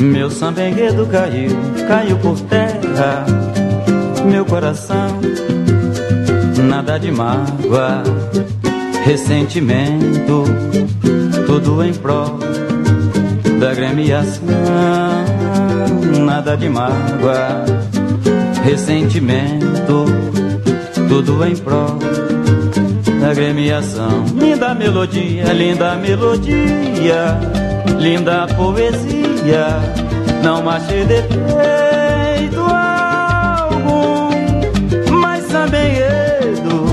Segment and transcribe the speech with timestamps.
[0.00, 1.50] Meu samba enredo caiu,
[1.88, 3.24] caiu por terra.
[4.24, 5.18] Meu coração,
[6.68, 8.02] nada de mágoa,
[9.04, 10.44] ressentimento,
[11.46, 12.38] tudo em prol
[13.58, 15.17] da gremiação.
[16.24, 17.64] Nada de mágoa,
[18.64, 20.04] ressentimento,
[21.08, 21.98] tudo em prol
[23.20, 24.24] da gremiação.
[24.34, 27.38] Linda melodia, linda melodia,
[27.98, 29.66] linda poesia,
[30.42, 34.30] não achei defeito algum,
[35.20, 36.86] mas também Edo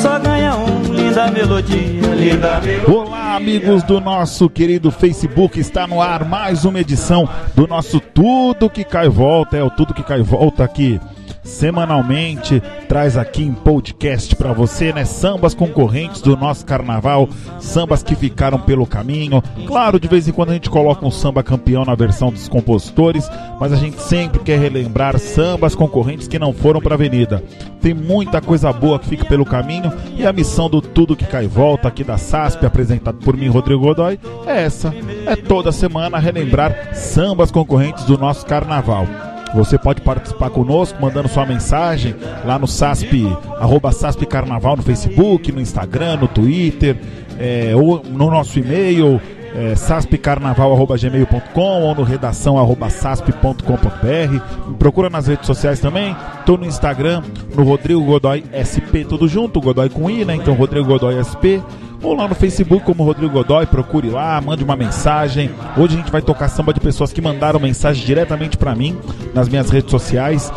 [0.00, 2.94] só ganha um, linda melodia, linda melodia.
[2.94, 8.70] Olá, amigos do nosso querido Facebook, está no ar mais uma edição do nosso Tudo
[8.70, 11.00] que Cai Volta, é o Tudo que Cai Volta aqui
[11.44, 15.04] semanalmente traz aqui em podcast para você, né?
[15.04, 17.28] Sambas concorrentes do nosso carnaval,
[17.60, 19.42] sambas que ficaram pelo caminho.
[19.66, 23.28] Claro, de vez em quando a gente coloca um samba campeão na versão dos compositores,
[23.60, 27.42] mas a gente sempre quer relembrar sambas concorrentes que não foram para avenida.
[27.80, 31.46] Tem muita coisa boa que fica pelo caminho e a missão do Tudo que Cai
[31.46, 34.94] Volta aqui da SASP, apresentado por mim, Rodrigo Godoy, é essa.
[35.26, 39.06] É toda semana relembrar sambas concorrentes do nosso carnaval.
[39.54, 43.24] Você pode participar conosco mandando sua mensagem lá no SASP,
[43.58, 46.96] arroba SASP Carnaval no Facebook, no Instagram, no Twitter,
[47.38, 49.20] é, ou no nosso e-mail,
[49.54, 54.74] é, saspcarnaval.gmail.com ou no redação arroba sasp.com.br.
[54.78, 56.16] Procura nas redes sociais também.
[56.40, 57.22] Estou no Instagram,
[57.54, 60.34] no Rodrigo Godoy SP, tudo junto, Godoy com I, né?
[60.34, 61.62] Então Rodrigo Godoy SP
[62.04, 65.50] ou lá no Facebook como Rodrigo Godoy, procure lá, mande uma mensagem.
[65.76, 68.96] Hoje a gente vai tocar samba de pessoas que mandaram mensagem diretamente para mim
[69.32, 70.52] nas minhas redes sociais.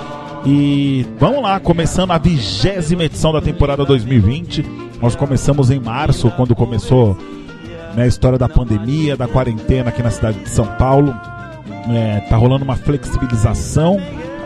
[0.45, 4.65] E vamos lá, começando a vigésima edição da temporada 2020.
[5.01, 7.17] Nós começamos em março, quando começou
[7.95, 11.15] né, a história da pandemia, da quarentena aqui na cidade de São Paulo.
[11.89, 13.99] É, tá rolando uma flexibilização.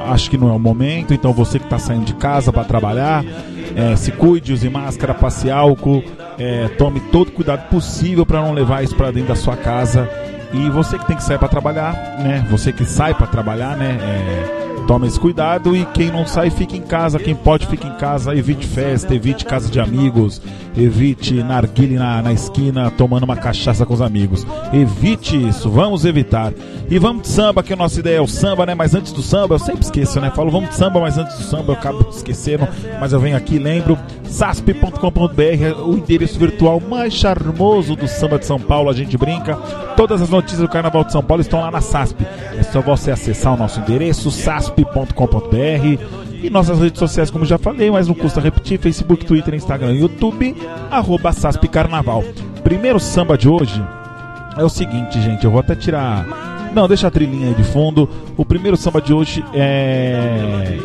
[0.08, 3.24] Acho que não é o momento, então você que está saindo de casa para trabalhar,
[3.76, 6.04] é, se cuide, use máscara, passe álcool,
[6.38, 10.10] é, tome todo o cuidado possível para não levar isso para dentro da sua casa.
[10.54, 12.46] E você que tem que sair para trabalhar, né?
[12.50, 13.98] Você que sai para trabalhar, né?
[14.02, 14.61] É,
[14.92, 18.36] tome esse cuidado e quem não sai fique em casa, quem pode fique em casa,
[18.36, 20.42] evite festa, evite casa de amigos,
[20.76, 24.46] evite narguile na, na esquina tomando uma cachaça com os amigos.
[24.74, 26.52] Evite isso, vamos evitar.
[26.90, 28.76] E vamos de samba, que a nossa ideia é o samba, né?
[28.76, 30.30] Mas antes do samba, eu sempre esqueço, né?
[30.36, 32.68] Falo vamos de samba, mas antes do samba eu acabo esquecendo,
[33.00, 38.60] mas eu venho aqui lembro, sasp.com.br, o endereço virtual mais charmoso do samba de São
[38.60, 39.56] Paulo, a gente brinca.
[39.96, 42.26] Todas as notícias do Carnaval de São Paulo estão lá na SASP.
[42.72, 45.12] Só você acessar o nosso endereço, sasp.com.br
[46.42, 50.56] e nossas redes sociais, como já falei, mas não custa repetir: Facebook, Twitter, Instagram, YouTube,
[50.90, 52.24] arroba SASP Carnaval.
[52.64, 53.84] Primeiro samba de hoje
[54.58, 56.26] é o seguinte, gente, eu vou até tirar.
[56.74, 58.10] Não, deixa a trilhinha aí de fundo.
[58.38, 60.78] O primeiro samba de hoje é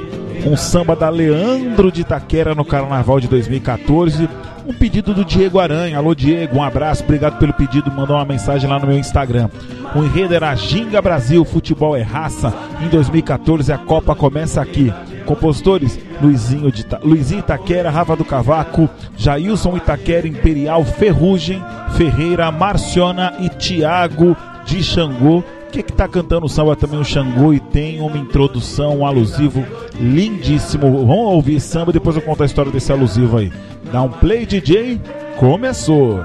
[0.44, 4.28] um samba da Leandro de Itaquera no Carnaval de 2014.
[4.66, 5.96] Um pedido do Diego Aranha.
[5.96, 7.90] Alô, Diego, um abraço, obrigado pelo pedido.
[7.92, 9.48] Mandou uma mensagem lá no meu Instagram.
[9.94, 12.52] O enredo era Ginga Brasil, futebol é raça.
[12.84, 14.92] Em 2014 a Copa começa aqui.
[15.24, 17.00] Compositores: Luizinho, de Ita...
[17.02, 21.62] Luizinho Itaquera, Rafa do Cavaco, Jailson Itaquera, Imperial, Ferrugem,
[21.96, 25.44] Ferreira, Marciona e Tiago de Xangô.
[25.76, 29.62] Que que tá cantando o samba também o Xangô e tem uma introdução, um alusivo
[30.00, 31.06] lindíssimo.
[31.06, 33.52] Vamos ouvir samba depois eu conto a história desse alusivo aí.
[33.92, 34.98] Dá um play DJ,
[35.36, 36.24] começou.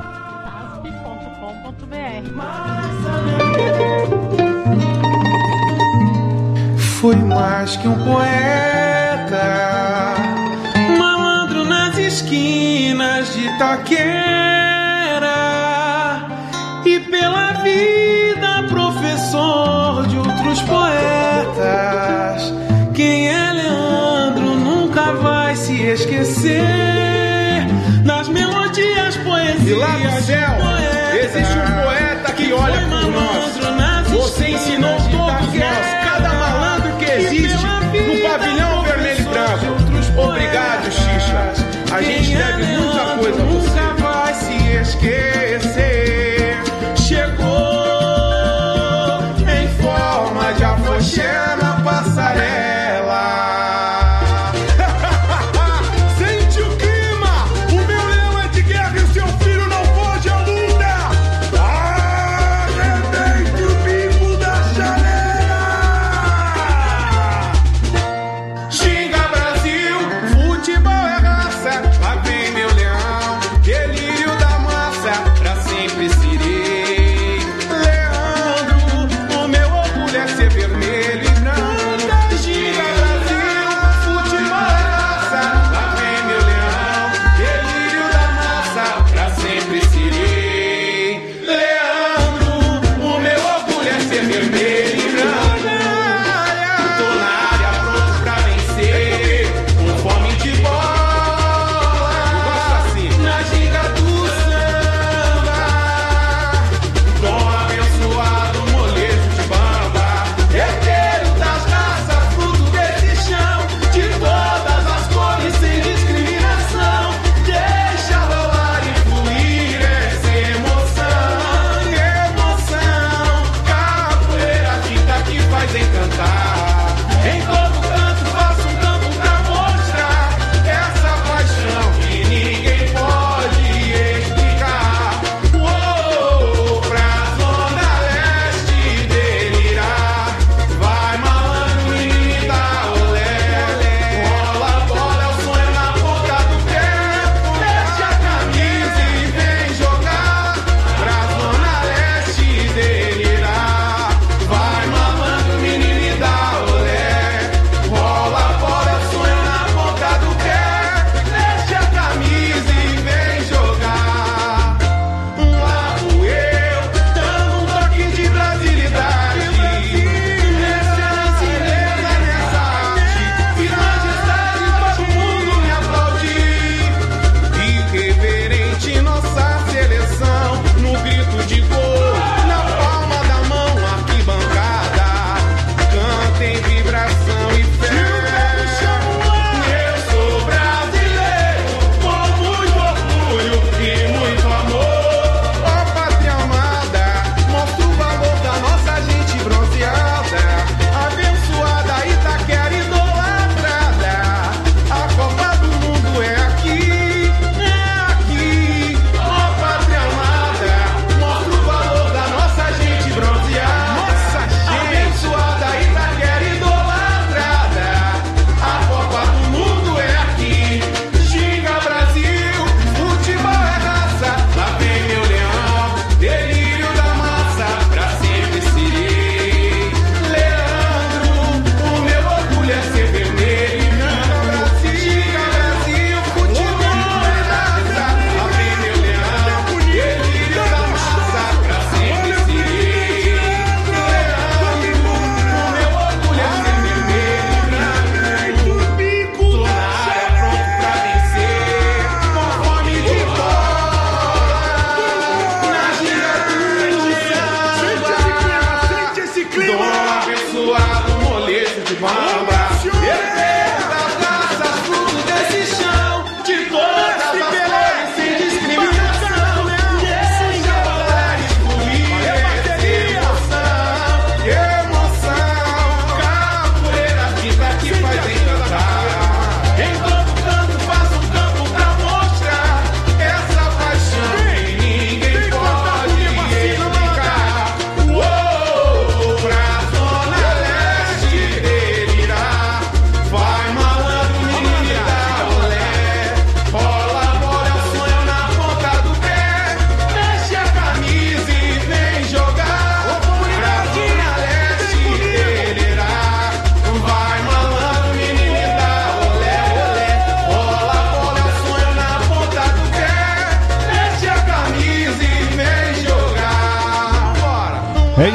[7.01, 9.43] Fui mais que um poeta,
[10.97, 14.61] malandro nas esquinas de Itaquera
[16.85, 17.50] e pela
[19.31, 22.53] professor de outros poetas.
[22.93, 26.61] Quem é Leandro nunca vai se esquecer
[28.03, 29.67] das melodias, poesias.
[29.67, 30.57] E lá no céu
[31.23, 33.77] existe um poeta que olha Foi por nós.
[33.77, 40.29] nas Você ensinou todos nós, cada malandro que existe no pavilhão vermelho e branco.
[40.29, 41.53] Obrigado, Xixa.
[41.93, 43.69] A gente deve muita coisa a você.
[43.69, 45.50] Nunca vai se esquecer.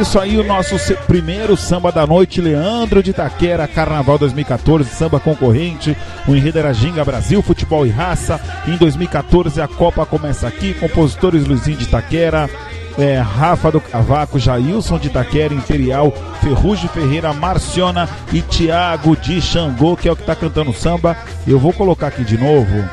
[0.08, 0.76] Isso aí, o nosso
[1.08, 5.96] primeiro samba da noite, Leandro de Itaquera, Carnaval 2014, samba concorrente.
[6.28, 8.40] O enredo era Ginga Brasil, Futebol e Raça.
[8.68, 12.48] Em 2014 a Copa começa aqui, compositores Luizinho de Itaquera,
[12.96, 19.96] é, Rafa do Cavaco, Jailson de Itaquera, Imperial, Ferrugem Ferreira, Marciona e Tiago de Xangô,
[19.96, 21.16] que é o que está cantando samba.
[21.44, 22.88] Eu vou colocar aqui de novo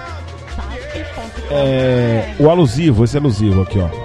[1.52, 4.03] é, o alusivo, esse alusivo aqui, ó.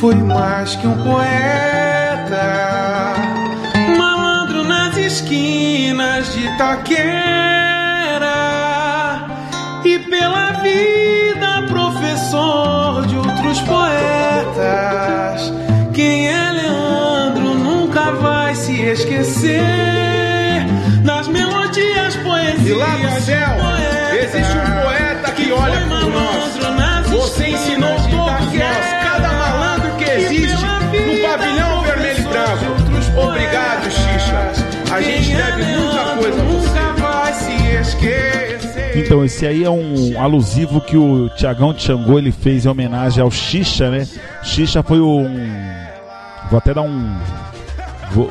[0.00, 2.38] Fui mais que um poeta,
[3.98, 6.96] malandro nas esquinas de Itaquera
[9.84, 15.52] e pela vida professor de outros poetas.
[15.92, 20.64] Quem é Leandro nunca vai se esquecer
[21.04, 22.66] das melodias, poesias.
[22.66, 23.54] E lá no céu
[24.18, 26.58] existe um poeta que olha por nós.
[27.10, 28.99] Você ensinou todos nós,
[33.30, 34.94] Obrigado, Xixa.
[34.94, 36.68] A gente deve muita coisa a você.
[36.68, 38.98] Nunca vai se esquecer.
[38.98, 43.22] Então, esse aí é um alusivo que o Tiagão de Xangô ele fez em homenagem
[43.22, 44.06] ao Xixa, né?
[44.42, 45.24] Xixa foi um.
[46.50, 47.16] Vou até dar um.
[48.10, 48.28] Vou,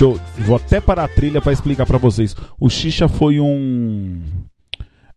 [0.00, 2.34] eu- vou até parar a trilha para explicar para vocês.
[2.58, 4.20] O Xixa foi um.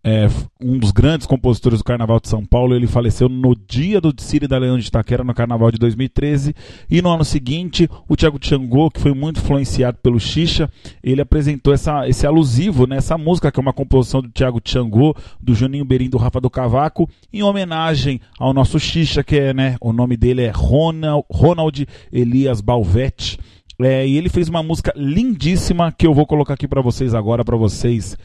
[0.04, 0.28] É,
[0.60, 2.76] um dos grandes compositores do Carnaval de São Paulo.
[2.76, 6.56] Ele faleceu no dia do Círio da Leão de Itaquera, no Carnaval de 2013.
[6.90, 10.70] E no ano seguinte, o Thiago Tchangô, que foi muito influenciado pelo Xixa,
[11.04, 15.16] ele apresentou essa, esse alusivo, né, essa música que é uma composição do Thiago Tchangô,
[15.40, 19.76] do Juninho Berim, do Rafa do Cavaco, em homenagem ao nosso Xixa, que é, né,
[19.80, 23.38] o nome dele é Ronald, Ronald Elias Balvete.
[23.80, 27.44] É, e ele fez uma música lindíssima que eu vou colocar aqui para vocês agora,
[27.44, 28.16] para vocês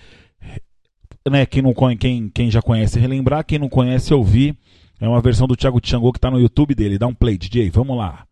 [1.30, 4.56] né, quem, não, quem, quem já conhece relembrar, quem não conhece ouvir.
[5.00, 6.99] É uma versão do Thiago Tchangô que tá no YouTube dele.
[6.99, 8.26] Dá um play, DJ, vamos lá.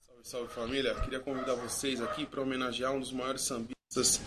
[0.00, 0.94] Salve, salve família.
[0.96, 4.20] Queria convidar vocês aqui para homenagear um dos maiores sambistas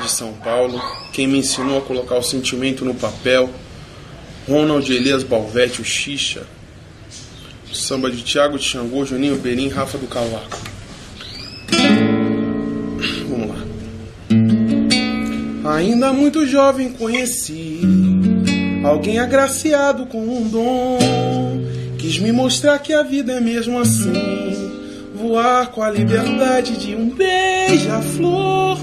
[0.00, 0.80] de São Paulo,
[1.12, 3.50] quem me ensinou a colocar o sentimento no papel,
[4.46, 6.46] Ronald Elias Balvete, o Xixa.
[7.72, 10.56] Samba de Thiago de Juninho Berim, Rafa do Cavaco.
[13.28, 13.67] Vamos lá.
[15.68, 17.82] Ainda muito jovem conheci
[18.82, 20.98] alguém agraciado com um dom.
[21.98, 24.80] Quis me mostrar que a vida é mesmo assim.
[25.14, 28.78] Voar com a liberdade de um beija-flor.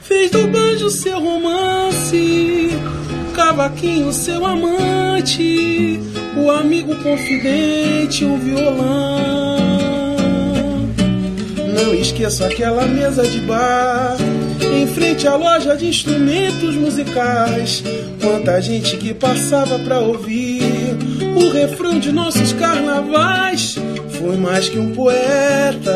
[0.00, 2.70] Fez do banjo seu romance,
[3.34, 6.00] cavaquinho seu amante,
[6.42, 9.58] o amigo confidente, um violão.
[11.74, 14.16] Não esqueça aquela mesa de bar
[14.62, 17.82] em frente à loja de instrumentos musicais.
[18.22, 20.96] Quanta gente que passava pra ouvir
[21.36, 23.76] o refrão de nossos carnavais.
[24.18, 25.92] Foi mais que um poeta,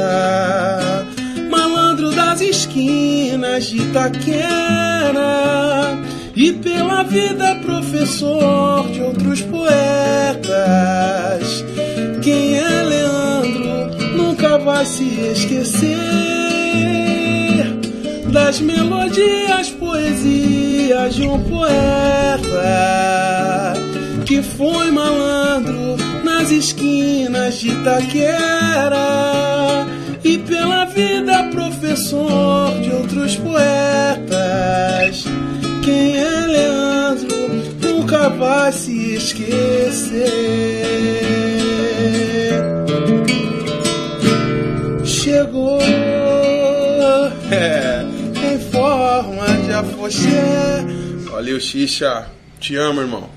[1.50, 4.44] malandro das esquinas de Itaquera.
[6.36, 10.54] E pela vida, professor de outros poetas.
[12.22, 16.53] Quem é Leandro nunca vai se esquecer
[18.34, 21.84] das melodias, poesias de um poeta
[24.26, 29.06] que foi malandro nas esquinas de Itaquera
[30.24, 35.24] e pela vida professor de outros poetas.
[35.84, 37.36] Quem é Leandro
[37.80, 40.24] nunca vai se esquecer.
[45.04, 45.78] Chegou
[47.50, 48.13] é,
[49.64, 50.84] de afoxé.
[51.30, 52.30] Valeu, Xixa.
[52.60, 53.28] Te amo, irmão.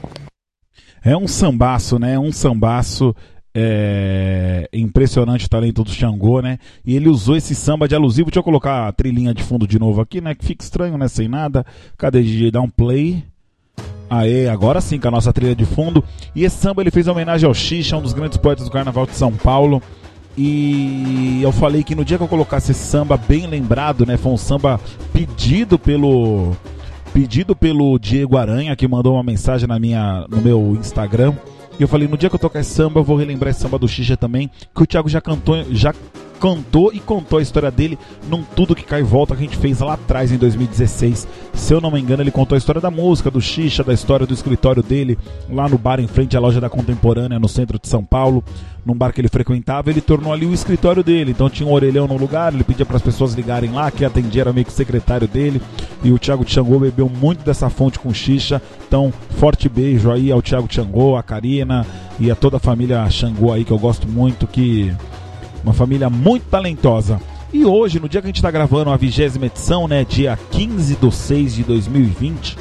[1.04, 2.20] É um sambaço, né?
[2.20, 3.16] Um sambaço.
[3.60, 6.60] É impressionante o talento do Xangô, né?
[6.86, 8.30] E ele usou esse samba de alusivo.
[8.30, 10.36] Deixa eu colocar a trilhinha de fundo de novo aqui, né?
[10.36, 11.08] Que fica estranho, né?
[11.08, 11.66] Sem nada.
[11.98, 12.52] Cadê DJ?
[12.52, 13.24] Dá um play.
[14.10, 16.04] Aê, agora sim com a nossa trilha de fundo.
[16.36, 19.16] E esse samba ele fez homenagem ao Xixa, um dos grandes poetas do Carnaval de
[19.16, 19.82] São Paulo.
[20.38, 24.18] E eu falei que no dia que eu colocasse esse samba bem lembrado, né?
[24.18, 24.80] Foi um samba
[25.12, 26.56] pedido pelo
[27.12, 31.34] pedido pelo Diego Aranha, que mandou uma mensagem na minha, no meu Instagram.
[31.80, 33.80] E eu falei, no dia que eu tocar esse samba, eu vou relembrar esse samba
[33.80, 35.94] do Xixa também, que o Thiago já cantou, já
[36.40, 37.98] cantou e contou a história dele
[38.30, 41.28] num Tudo Que Cai e Volta que a gente fez lá atrás em 2016.
[41.54, 44.26] Se eu não me engano, ele contou a história da música, do Xixa, da história
[44.26, 45.18] do escritório dele,
[45.50, 48.44] lá no bar em frente à loja da Contemporânea, no centro de São Paulo,
[48.86, 51.32] num bar que ele frequentava, ele tornou ali o escritório dele.
[51.32, 54.44] Então tinha um orelhão no lugar, ele pedia para as pessoas ligarem lá, que atendia
[54.44, 55.62] era meio que secretário dele.
[56.04, 58.62] E o Thiago Tchangô bebeu muito dessa fonte com Xixa.
[58.88, 61.86] Então, forte beijo aí ao Thiago Tchangô, a Karina
[62.20, 64.94] e a toda a família Xangô aí que eu gosto muito, que
[65.64, 67.20] uma família muito talentosa.
[67.54, 70.96] E hoje, no dia que a gente está gravando a vigésima edição, né, dia 15
[70.96, 72.58] de 6 de 2020,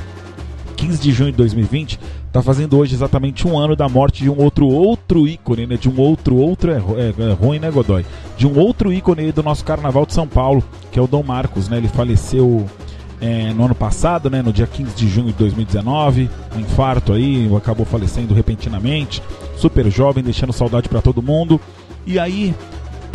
[0.76, 1.98] 15 de junho de 2020,
[2.32, 5.88] tá fazendo hoje exatamente um ano da morte de um outro outro ícone, né, de
[5.88, 8.04] um outro outro é, é, é ruim, né, Godoy?
[8.36, 10.62] De um outro ícone do nosso Carnaval de São Paulo,
[10.92, 11.78] que é o Dom Marcos, né?
[11.78, 12.66] Ele faleceu
[13.20, 17.50] é, no ano passado, né, no dia 15 de junho de 2019, um infarto aí,
[17.56, 19.22] acabou falecendo repentinamente,
[19.56, 21.60] super jovem, deixando saudade para todo mundo.
[22.06, 22.54] E aí,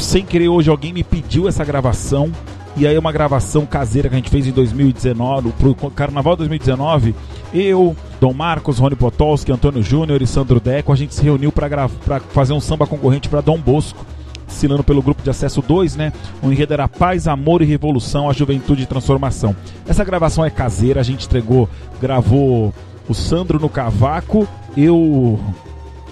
[0.01, 2.31] sem querer hoje alguém me pediu essa gravação
[2.75, 7.13] e aí uma gravação caseira que a gente fez em 2019, pro Carnaval 2019,
[7.53, 11.89] eu, Dom Marcos, Rony Potolski, Antônio Júnior e Sandro Deco, a gente se reuniu para
[12.29, 14.05] fazer um samba concorrente para Dom Bosco,
[14.47, 16.13] desfilando pelo grupo de acesso 2, né?
[16.41, 19.55] O enredo era Paz, Amor e Revolução, a Juventude e Transformação.
[19.85, 21.69] Essa gravação é caseira, a gente entregou,
[22.01, 22.73] gravou
[23.07, 25.39] o Sandro no cavaco, eu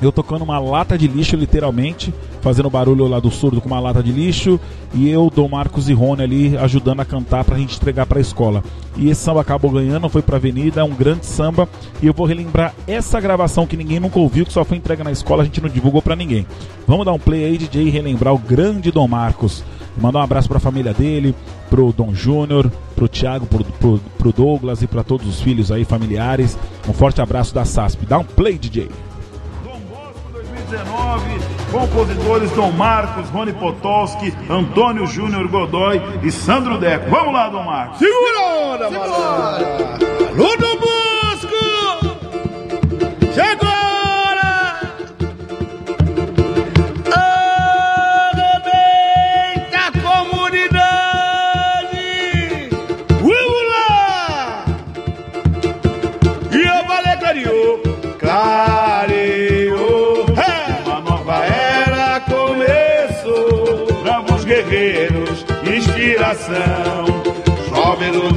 [0.01, 4.01] eu tocando uma lata de lixo, literalmente, fazendo barulho lá do surdo com uma lata
[4.01, 4.59] de lixo,
[4.93, 8.63] e eu, Dom Marcos e Rony ali ajudando a cantar pra gente entregar pra escola.
[8.95, 11.67] E esse samba acabou ganhando, foi pra avenida, é um grande samba,
[12.01, 15.11] e eu vou relembrar essa gravação que ninguém nunca ouviu, que só foi entregue na
[15.11, 16.45] escola, a gente não divulgou pra ninguém.
[16.87, 19.63] Vamos dar um play aí, DJ, e relembrar o grande Dom Marcos.
[19.97, 21.35] Mandar um abraço pra família dele,
[21.69, 25.83] pro Dom Júnior, pro Thiago, pro, pro, pro Douglas e para todos os filhos aí,
[25.83, 26.57] familiares.
[26.87, 28.05] Um forte abraço da SASP.
[28.05, 28.89] Dá um play, DJ.
[30.69, 31.39] 19,
[31.71, 37.09] compositores Dom Marcos, Rony Potolski, Antônio Júnior Godoy e Sandro Deco.
[37.09, 37.97] Vamos lá, Dom Marcos.
[37.97, 38.85] Segura a onda.
[38.85, 40.68] Alô,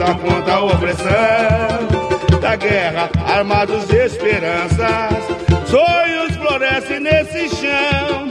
[0.02, 2.40] luta contra a opressão.
[2.40, 5.24] Da guerra, armados de esperanças.
[5.66, 8.28] Sonhos florescem nesse chão.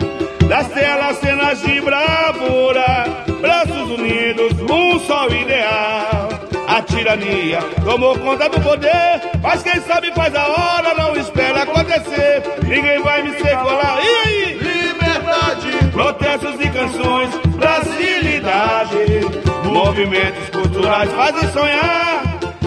[0.48, 3.06] Das telas, cenas de bravura.
[3.40, 6.30] Braços unidos, um só ideal.
[6.68, 9.22] A tirania tomou conta do poder.
[9.42, 12.44] Mas quem sabe faz a hora, não espera acontecer.
[12.64, 14.00] Ninguém vai me secolar.
[14.04, 14.54] E aí?
[14.56, 15.92] Liberdade!
[15.92, 22.24] Protestos e canções, brasilidade Movimentos culturais fazem sonhar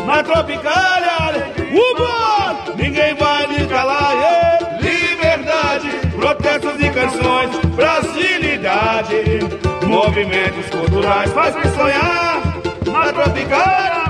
[0.07, 1.53] na tropicália.
[1.71, 4.13] Humor, ninguém vai me calar.
[4.15, 4.79] Yeah.
[4.81, 9.17] Liberdade, protestos e canções, brasilidade.
[9.87, 12.43] Movimentos culturais fazem sonhar
[12.91, 14.05] na tropicália.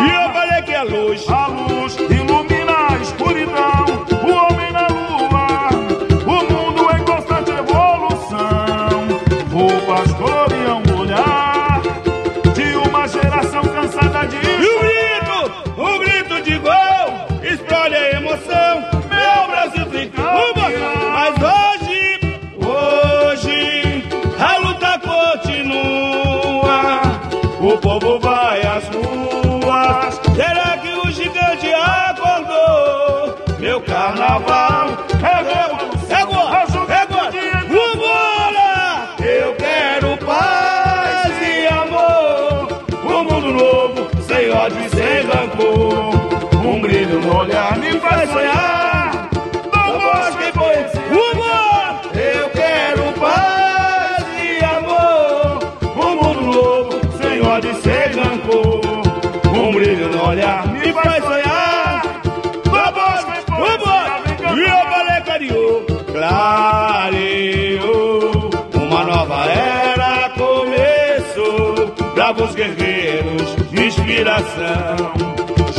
[0.00, 2.27] E eu falei que a luz, a luz ilumina
[27.76, 28.17] carnaval
[74.18, 75.12] inspiração.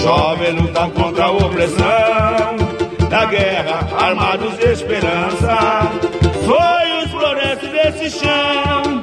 [0.02, 2.70] Jovem luta contra a opressão.
[3.10, 5.92] Da guerra, armados de esperança.
[6.46, 9.02] Sonhos florescem nesse chão.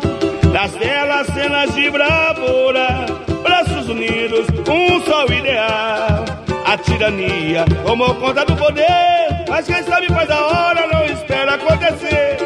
[0.52, 3.06] Das telas, cenas de bravura.
[3.42, 6.24] Braços unidos, um só ideal.
[6.64, 9.44] A tirania tomou conta do poder.
[9.48, 12.36] Mas quem sabe faz a hora, não espera acontecer.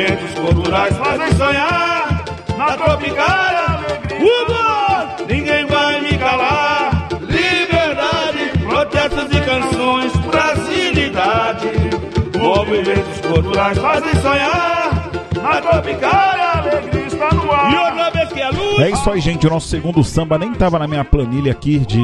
[0.00, 2.24] Movimentos culturais fazem sonhar
[2.56, 5.26] na tropicália alegria.
[5.28, 7.08] ninguém vai me calar.
[7.20, 11.68] Liberdade, protestos e canções, brasilidade.
[12.38, 17.70] Movimentos culturais fazem sonhar na tropicália alegria está no ar.
[17.70, 18.80] E outra vez que a luz.
[18.80, 19.46] É isso aí, gente.
[19.46, 22.00] O nosso segundo samba nem tava na minha planilha aqui de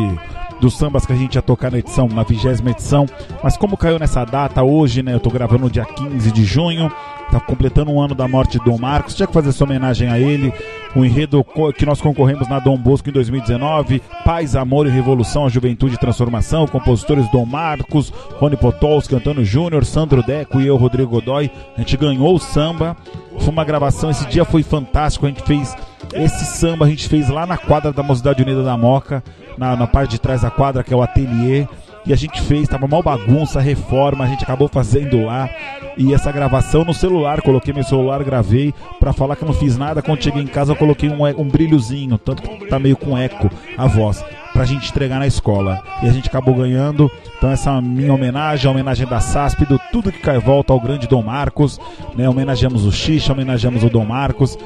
[0.61, 3.07] dos sambas que a gente ia tocar na edição, na vigésima edição.
[3.43, 5.15] Mas como caiu nessa data hoje, né?
[5.15, 6.91] Eu tô gravando no dia 15 de junho.
[7.31, 9.15] Tá completando um ano da morte Dom Marcos.
[9.15, 10.53] Tinha que fazer essa homenagem a ele.
[10.95, 11.45] O enredo
[11.77, 14.01] que nós concorremos na Dom Bosco em 2019.
[14.25, 16.67] Paz, Amor e Revolução, Juventude e Transformação.
[16.67, 21.51] Compositores Dom Marcos, Rony Potolski, Antônio Júnior, Sandro Deco e eu, Rodrigo Godoy.
[21.77, 22.97] A gente ganhou o samba.
[23.39, 25.27] Foi uma gravação, esse dia foi fantástico.
[25.27, 25.77] A gente fez
[26.15, 29.23] esse samba, a gente fez lá na quadra da Mocidade Unida da Moca,
[29.59, 31.67] na, na parte de trás da quadra, que é o ateliê
[32.07, 35.51] e a gente fez, tava mal bagunça, reforma, a gente acabou fazendo lá.
[35.97, 40.03] E essa gravação no celular, coloquei meu celular, gravei para falar que não fiz nada.
[40.03, 43.51] Quando cheguei em casa, eu coloquei um, um brilhozinho, tanto que tá meio com eco
[43.77, 45.83] a voz, pra gente entregar na escola.
[46.03, 47.11] E a gente acabou ganhando.
[47.39, 51.09] Então essa minha homenagem, a homenagem da SASP, do Tudo Que Cai Volta ao grande
[51.09, 51.81] Dom Marcos,
[52.15, 52.29] né?
[52.29, 54.57] Homenageamos o Xixa, homenageamos o Dom Marcos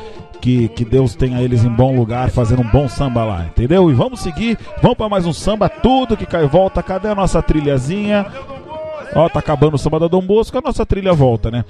[0.40, 3.90] que, que Deus tenha eles em bom lugar, fazendo um bom samba lá, entendeu?
[3.90, 6.83] E vamos seguir, vamos para mais um samba, tudo que cai volta.
[6.83, 8.26] Cadê a nossa trilhazinha?
[9.14, 11.64] Ó, tá acabando o samba da Dom Bosco, a nossa trilha volta, né?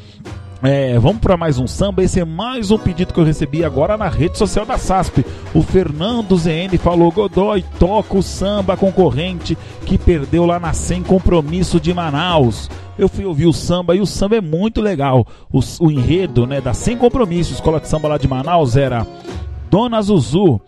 [0.62, 2.03] É, vamos para mais um samba.
[2.03, 5.25] Esse é mais um pedido que eu recebi agora na rede social da SASP.
[5.55, 11.81] O Fernando ZN falou: Godoy, toca o samba concorrente que perdeu lá na Sem Compromisso
[11.81, 12.68] de Manaus
[13.01, 15.27] eu fui ouvir o samba e o samba é muito legal.
[15.51, 19.07] O, o enredo, né, da Sem Compromisso, escola de samba lá de Manaus era
[19.70, 20.61] Dona Zuzu,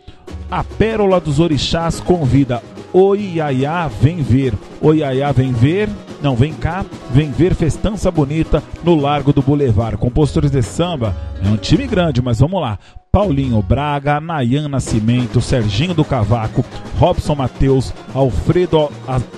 [0.50, 4.54] a pérola dos orixás convida Oiaiá vem ver.
[4.80, 5.88] Oiaiá vem ver.
[6.22, 9.96] Não, vem cá, vem ver festança bonita no Largo do Boulevard.
[9.96, 12.78] Compositores de samba, é um time grande, mas vamos lá.
[13.10, 16.64] Paulinho Braga, Nayan Nascimento, Serginho do Cavaco,
[16.98, 18.88] Robson Mateus, Alfredo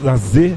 [0.06, 0.54] Azê,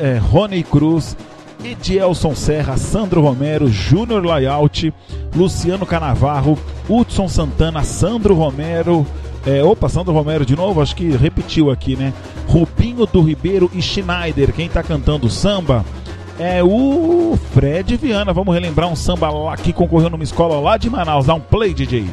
[0.00, 1.16] é, Rony Cruz,
[1.64, 4.92] Edielson Serra, Sandro Romero, Júnior Layout,
[5.34, 9.06] Luciano Canavarro, Hudson Santana, Sandro Romero.
[9.46, 12.12] É, opa, Sandro Romero de novo, acho que repetiu aqui, né?
[12.48, 14.52] Rubinho do Ribeiro e Schneider.
[14.52, 15.84] Quem tá cantando samba
[16.36, 18.32] é o Fred Viana.
[18.32, 21.26] Vamos relembrar um samba lá que concorreu numa escola lá de Manaus.
[21.26, 22.06] Dá um play, DJ.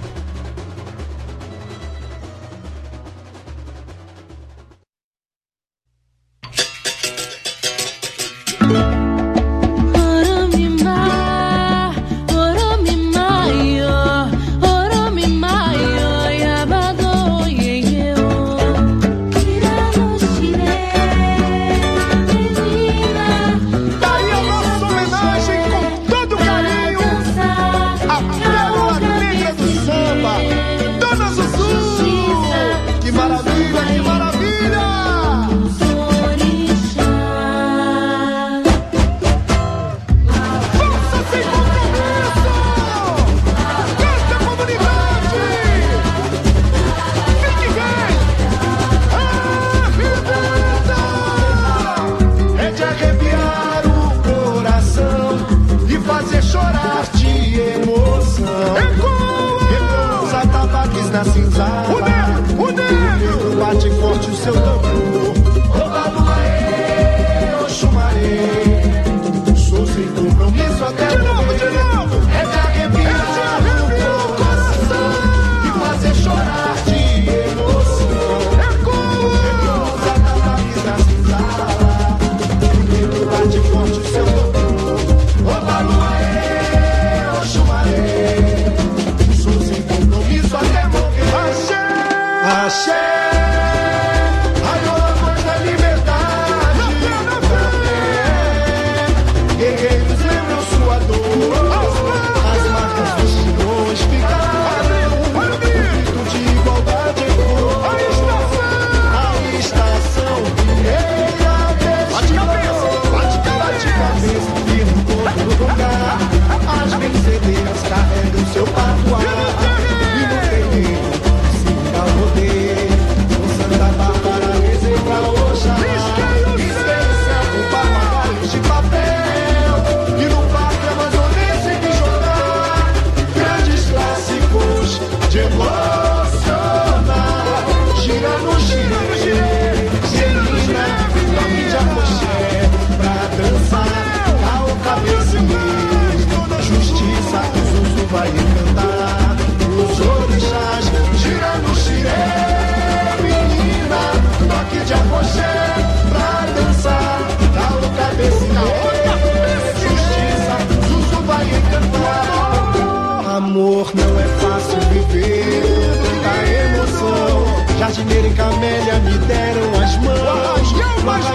[163.83, 165.63] Amor não é fácil viver.
[166.03, 166.33] Tanta
[166.65, 167.77] emoção.
[167.77, 170.71] Jardineira e camélia me deram as mãos.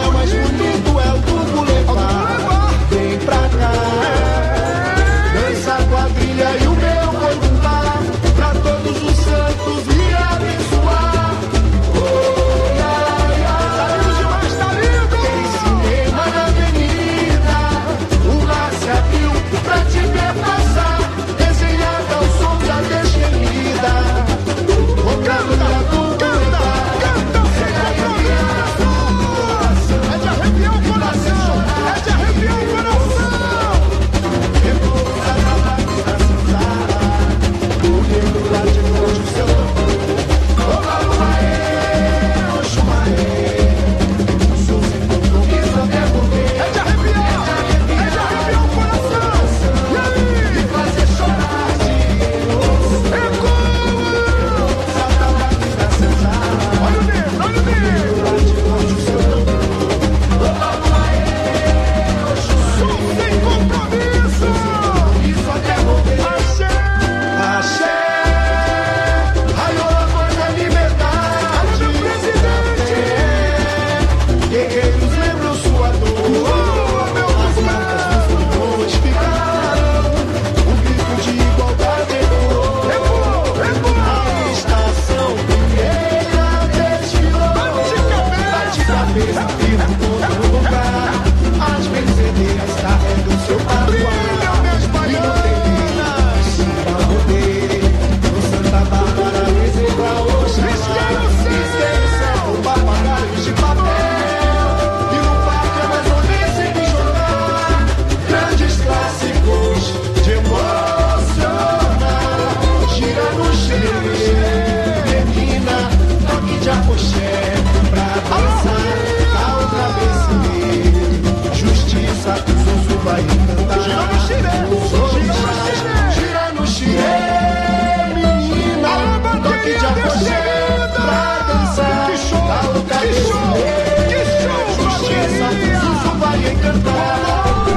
[0.06, 0.07] O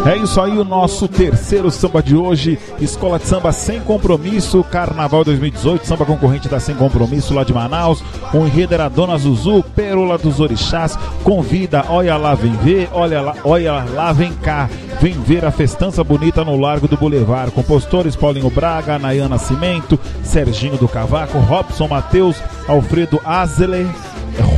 [0.03, 2.57] É isso aí, o nosso terceiro samba de hoje.
[2.79, 8.03] Escola de Samba Sem Compromisso, Carnaval 2018, samba concorrente da Sem Compromisso lá de Manaus.
[8.33, 10.97] O enredo era Dona Zuzu, Pérola dos Orixás.
[11.23, 14.67] Convida, olha lá, vem ver, olha lá, olha lá, vem cá.
[14.99, 17.51] Vem ver a festança bonita no Largo do Boulevard.
[17.51, 22.37] Compositores Paulinho Braga, Nayana Cimento, Serginho do Cavaco, Robson Matheus,
[22.67, 23.87] Alfredo Azele,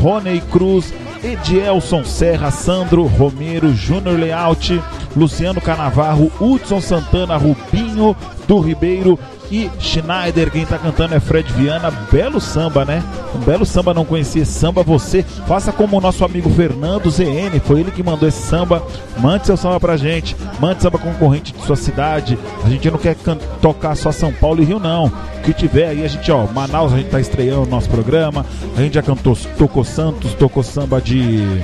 [0.02, 4.82] Rony Cruz, Edielson Serra, Sandro Romero, Júnior Leaut,
[5.16, 8.14] Luciano Canavarro, Hudson Santana, Rubinho
[8.46, 9.18] do Ribeiro
[9.54, 10.50] e Schneider.
[10.50, 11.92] Quem tá cantando é Fred Viana.
[12.12, 13.04] Belo samba, né?
[13.36, 14.82] Um belo samba, não conhecia samba.
[14.82, 18.82] Você faça como o nosso amigo Fernando ZN, foi ele que mandou esse samba.
[19.20, 22.36] Mande seu samba pra gente, mande samba concorrente de sua cidade.
[22.66, 23.16] A gente não quer
[23.62, 25.06] tocar só São Paulo e Rio, não.
[25.06, 28.44] O que tiver aí, a gente, ó, Manaus, a gente tá estreando o nosso programa.
[28.76, 31.62] A gente já cantou, tocou Santos, tocou samba de.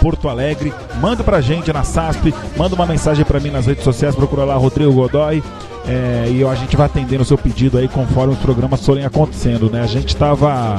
[0.00, 4.14] Porto Alegre, manda pra gente na SASP, manda uma mensagem pra mim nas redes sociais,
[4.14, 5.42] procura lá Rodrigo Godoy
[5.88, 9.70] é, e a gente vai atendendo o seu pedido aí conforme os programas forem acontecendo,
[9.70, 9.80] né?
[9.80, 10.76] A gente tava.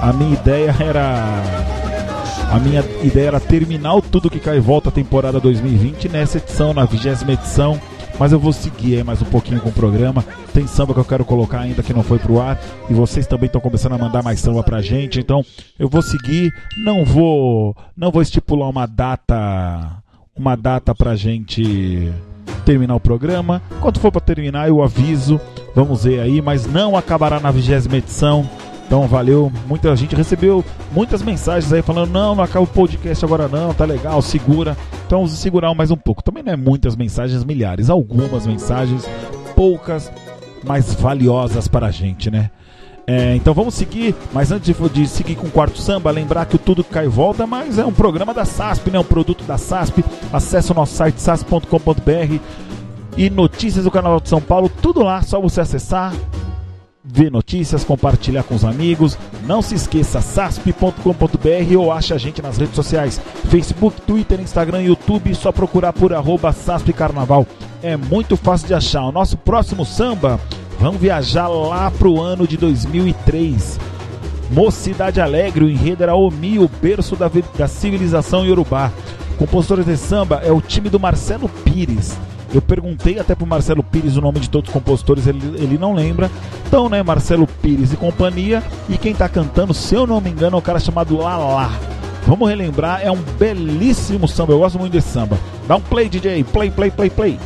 [0.00, 1.42] A minha ideia era.
[2.52, 6.74] A minha ideia era terminar o Tudo Que Cai e Volta temporada 2020 nessa edição,
[6.74, 7.80] na vigésima edição.
[8.18, 10.22] Mas eu vou seguir aí mais um pouquinho com o programa.
[10.52, 12.60] Tem samba que eu quero colocar ainda que não foi pro ar.
[12.90, 15.18] E vocês também estão começando a mandar mais samba pra gente.
[15.18, 15.42] Então
[15.78, 16.52] eu vou seguir.
[16.84, 17.74] Não vou.
[17.96, 20.02] Não vou estipular uma data.
[20.36, 22.12] Uma data pra gente
[22.60, 23.62] terminar o programa.
[23.80, 25.40] Quando for pra terminar, eu aviso.
[25.74, 28.48] Vamos ver aí, mas não acabará na vigésima edição.
[28.86, 33.46] Então valeu, muita gente recebeu muitas mensagens aí falando: não, não acaba o podcast agora
[33.46, 34.76] não, tá legal, segura.
[35.06, 36.24] Então vamos segurar mais um pouco.
[36.24, 39.08] Também não é muitas mensagens, milhares, algumas mensagens,
[39.54, 40.10] poucas,
[40.64, 42.50] mas valiosas para a gente, né?
[43.12, 46.54] É, então vamos seguir, mas antes de, de seguir com o quarto samba, lembrar que
[46.54, 49.00] o Tudo Cai Volta, mas é um programa da SASP, né?
[49.00, 50.04] Um produto da SASP.
[50.32, 52.38] Acesse o nosso site sasp.com.br
[53.16, 56.14] e notícias do Carnaval de São Paulo, tudo lá, só você acessar
[57.02, 59.18] ver notícias, compartilhar com os amigos.
[59.44, 65.34] Não se esqueça, sasp.com.br ou acha a gente nas redes sociais, Facebook, Twitter, Instagram, YouTube,
[65.34, 67.44] só procurar por arroba Sasp Carnaval.
[67.82, 69.02] É muito fácil de achar.
[69.02, 70.38] O nosso próximo samba,
[70.80, 73.78] vamos viajar lá pro ano de 2003.
[74.50, 78.90] Mocidade Alegre, o enredo era Omi, o berço da, da civilização iorubá.
[79.38, 82.18] Compositores de samba é o time do Marcelo Pires.
[82.52, 85.94] Eu perguntei até pro Marcelo Pires o nome de todos os compositores, ele, ele não
[85.94, 86.30] lembra.
[86.66, 88.62] Então, né, Marcelo Pires e companhia.
[88.88, 91.70] E quem tá cantando, se eu não me engano, é um cara chamado Lala.
[92.26, 94.52] Vamos relembrar, é um belíssimo samba.
[94.52, 95.38] Eu gosto muito desse samba.
[95.68, 96.42] Dá um play, DJ.
[96.44, 97.38] Play, play, play, play.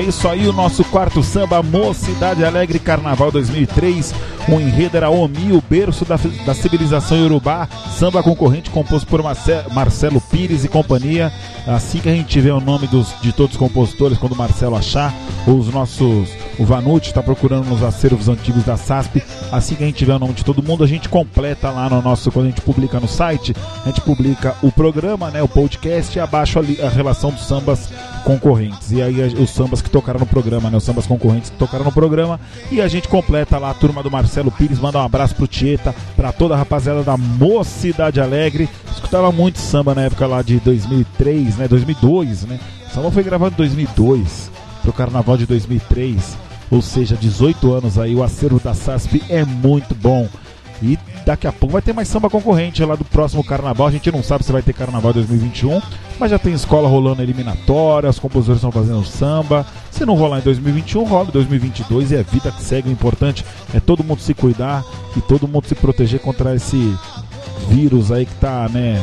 [0.00, 4.14] Isso aí, o nosso quarto samba, Mocidade Alegre Carnaval 2003.
[4.48, 7.68] O enredo era Omi, o berço da, da civilização iorubá.
[7.96, 11.32] Samba concorrente composto por Marcelo Pires e companhia.
[11.66, 14.74] Assim que a gente tiver o nome dos, de todos os compositores, quando o Marcelo
[14.74, 15.14] achar,
[15.46, 16.28] os nossos.
[16.58, 19.22] O Vanucci está procurando nos acervos antigos da SASP.
[19.50, 22.00] Assim que a gente tiver o nome de todo mundo, a gente completa lá no
[22.00, 22.30] nosso.
[22.30, 26.20] Quando a gente publica no site, a gente publica o programa, né, o podcast e
[26.20, 27.88] abaixo ali a relação dos sambas
[28.24, 28.92] concorrentes.
[28.92, 30.76] E aí os sambas que tocaram no programa, né?
[30.76, 32.40] Os sambas concorrentes que tocaram no programa.
[32.70, 35.94] E a gente completa lá a turma do Marcelo Pires, manda um abraço pro Tieta,
[36.16, 38.68] pra toda a rapaziada da Mocidade Alegre.
[38.92, 41.68] Escutava muito samba na época lá de 2003, né?
[41.68, 42.60] 2002, né?
[42.88, 44.53] O samba foi gravado em 2002.
[44.84, 46.36] Pro carnaval de 2003,
[46.70, 50.28] ou seja, 18 anos aí, o acervo da SASP é muito bom.
[50.82, 53.86] E daqui a pouco vai ter mais samba concorrente lá do próximo carnaval.
[53.86, 55.80] A gente não sabe se vai ter carnaval 2021,
[56.18, 59.64] mas já tem escola rolando eliminatória, os compositores estão fazendo samba.
[59.90, 62.88] Se não rolar em 2021, rola em 2022 e é vida que segue.
[62.88, 64.84] O importante é todo mundo se cuidar
[65.16, 66.94] e todo mundo se proteger contra esse
[67.68, 69.00] vírus aí que tá, né,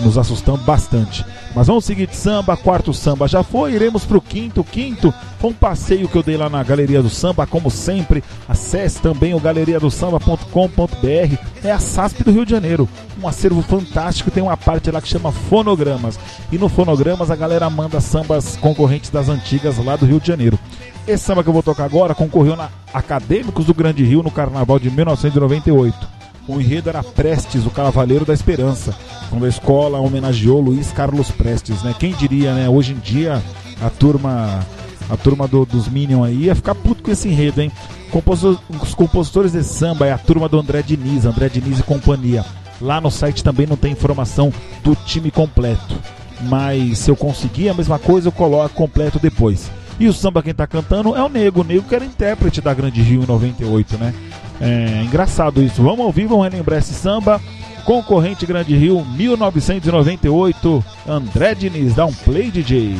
[0.00, 1.24] nos assustando bastante.
[1.54, 4.62] Mas vamos seguir de samba, quarto samba já foi, iremos pro quinto.
[4.62, 8.22] Quinto foi um passeio que eu dei lá na Galeria do Samba, como sempre.
[8.48, 12.88] Acesse também o galeriadosamba.com.br, é a SASP do Rio de Janeiro.
[13.22, 16.18] Um acervo fantástico, tem uma parte lá que chama Fonogramas.
[16.52, 20.58] E no Fonogramas a galera manda sambas concorrentes das antigas lá do Rio de Janeiro.
[21.06, 24.78] Esse samba que eu vou tocar agora concorreu na Acadêmicos do Grande Rio no Carnaval
[24.78, 26.19] de 1998.
[26.50, 28.92] O enredo era Prestes, o Cavaleiro da Esperança,
[29.28, 31.94] quando a escola homenageou Luiz Carlos Prestes, né?
[31.96, 32.68] Quem diria, né?
[32.68, 33.40] Hoje em dia
[33.80, 34.60] a turma
[35.08, 37.70] a turma do, dos Minion aí ia ficar puto com esse enredo, hein?
[38.10, 42.44] Compositor, os compositores desse samba é a turma do André Diniz, André Diniz e companhia.
[42.80, 45.96] Lá no site também não tem informação do time completo.
[46.42, 49.70] Mas se eu conseguir a mesma coisa, eu coloco completo depois.
[50.00, 52.72] E o samba quem tá cantando é o Nego, o Nego que era intérprete da
[52.72, 54.14] Grande Rio em 98, né?
[54.60, 55.82] É engraçado isso.
[55.82, 57.40] Vamos ouvir, vamos relembrar esse samba.
[57.84, 60.84] Concorrente Grande Rio, 1998.
[61.08, 62.96] André Diniz, dá um play, DJ.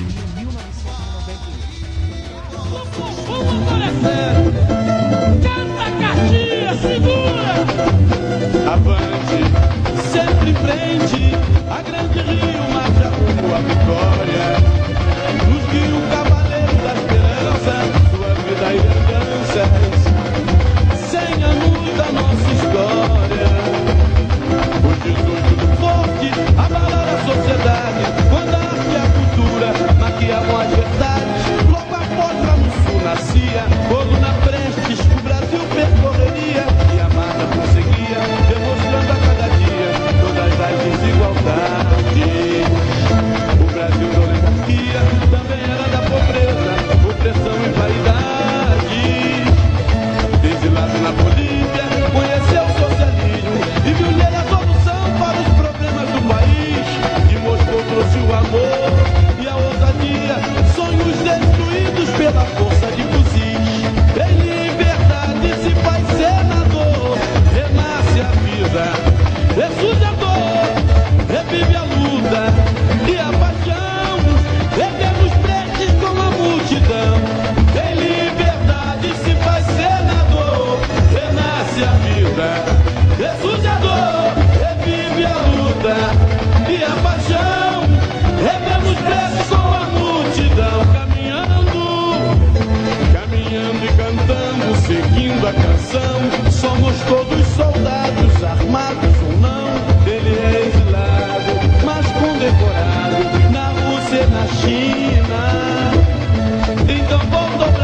[8.67, 9.39] Avante,
[10.13, 11.35] sempre em frente,
[11.69, 12.61] a grande rio
[13.11, 14.30] rumo à vitória.
[25.01, 25.40] Os 18
[107.23, 107.80] Então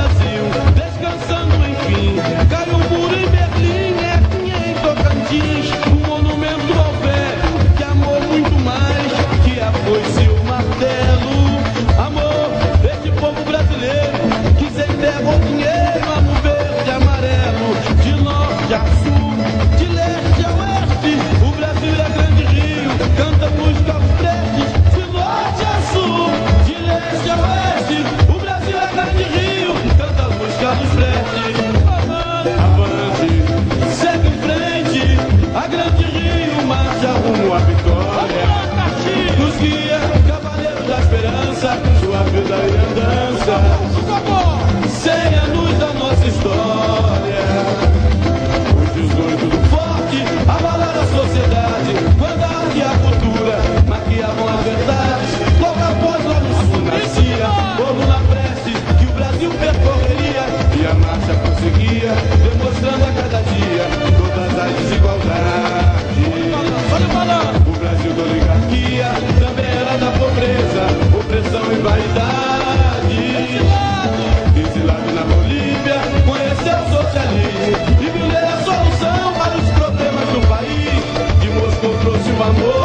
[82.39, 82.76] o amor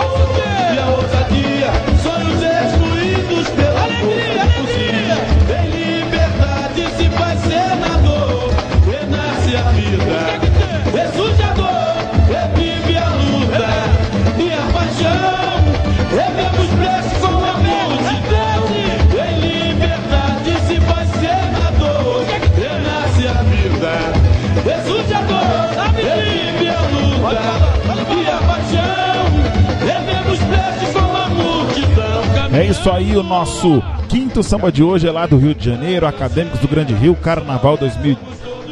[32.72, 36.60] isso aí, o nosso quinto samba de hoje é lá do Rio de Janeiro, Acadêmicos
[36.62, 38.18] do Grande Rio, Carnaval 2000.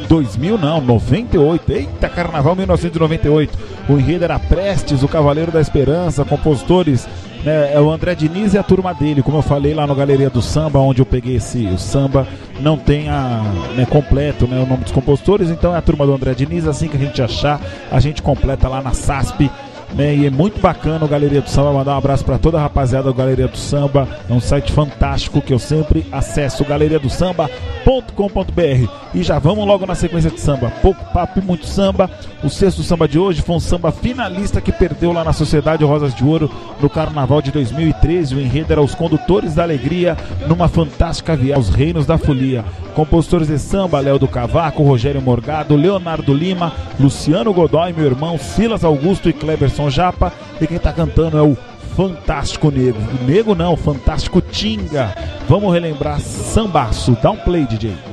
[0.08, 1.70] 2000 não, 98.
[1.70, 3.58] Eita, Carnaval 1998.
[3.90, 7.06] O enredo era Prestes, o Cavaleiro da Esperança, compositores,
[7.44, 9.22] né, é o André Diniz e a turma dele.
[9.22, 12.26] Como eu falei lá no Galeria do Samba, onde eu peguei esse o samba,
[12.58, 13.42] não tem a,
[13.76, 16.66] né, completo né, o nome dos compositores, então é a turma do André Diniz.
[16.66, 19.50] Assim que a gente achar, a gente completa lá na SASP
[19.94, 20.14] né?
[20.14, 21.72] E é muito bacana o Galeria do Samba.
[21.72, 24.08] Mandar um abraço para toda a rapaziada do Galeria do Samba.
[24.28, 29.00] É um site fantástico que eu sempre acesso, galeriadosamba.com.br.
[29.12, 30.72] E já vamos logo na sequência de samba.
[30.82, 32.08] Pouco papo e muito samba.
[32.44, 36.14] O sexto samba de hoje foi um samba finalista que perdeu lá na Sociedade Rosas
[36.14, 38.36] de Ouro no Carnaval de 2013.
[38.36, 40.16] O enredo era Os Condutores da Alegria
[40.46, 42.64] numa fantástica viagem aos Reinos da Folia.
[42.94, 48.84] Compositores de samba: Léo do Cavaco, Rogério Morgado, Leonardo Lima, Luciano Godoy, meu irmão, Silas
[48.84, 50.32] Augusto e Cleberson Japa.
[50.60, 51.56] E quem tá cantando é o
[51.96, 52.98] Fantástico Nego.
[52.98, 55.14] O Nego não, Fantástico Tinga.
[55.48, 57.16] Vamos relembrar Sambaço.
[57.22, 58.09] Dá um play, DJ.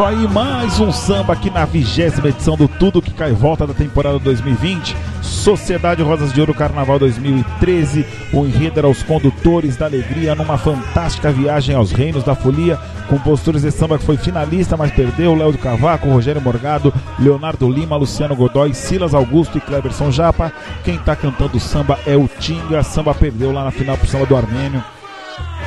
[0.00, 3.74] Isso aí, mais um samba aqui na vigésima edição do Tudo Que Cai Volta da
[3.74, 4.96] temporada 2020.
[5.20, 8.06] Sociedade Rosas de Ouro Carnaval 2013.
[8.32, 12.78] O enredo era os condutores da alegria numa fantástica viagem aos reinos da folia.
[13.10, 15.34] Compositores de samba que foi finalista, mas perdeu.
[15.34, 20.50] Léo do Cavaco, Rogério Morgado, Leonardo Lima, Luciano Godoy, Silas Augusto e Cleberson Japa.
[20.82, 22.82] Quem tá cantando samba é o Tinga.
[22.82, 24.82] Samba perdeu lá na final pro samba do Armênio,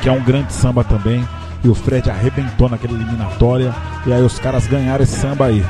[0.01, 1.23] que é um grande samba também.
[1.63, 3.73] E o Fred arrebentou naquela eliminatória.
[4.05, 5.63] E aí os caras ganharam esse samba aí.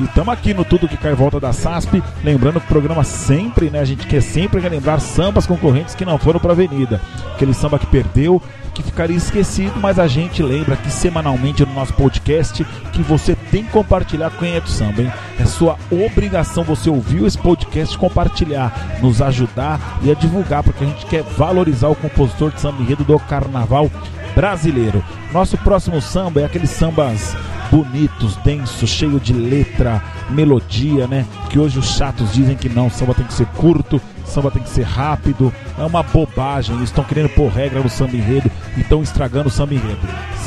[0.00, 2.02] E estamos aqui no Tudo Que Cai Volta da SASP.
[2.24, 3.80] Lembrando que o programa sempre, né?
[3.80, 7.02] A gente quer sempre relembrar sambas concorrentes que não foram para Avenida.
[7.34, 8.40] Aquele samba que perdeu,
[8.72, 13.62] que ficaria esquecido, mas a gente lembra aqui semanalmente no nosso podcast que você tem
[13.62, 15.12] que compartilhar com quem é do samba, hein?
[15.38, 18.72] É sua obrigação você ouviu esse podcast compartilhar,
[19.02, 23.04] nos ajudar e a divulgar, porque a gente quer valorizar o compositor de samba enredo
[23.04, 23.90] do carnaval
[24.34, 25.04] brasileiro.
[25.30, 27.36] Nosso próximo samba é aqueles sambas
[27.70, 31.24] bonitos, densos, cheio de letra, melodia, né?
[31.48, 34.68] Que hoje os chatos dizem que não, samba tem que ser curto, samba tem que
[34.68, 35.52] ser rápido.
[35.78, 39.52] É uma bobagem, eles estão querendo pôr regra no samba enredo e estão estragando o
[39.52, 40.00] samba enredo.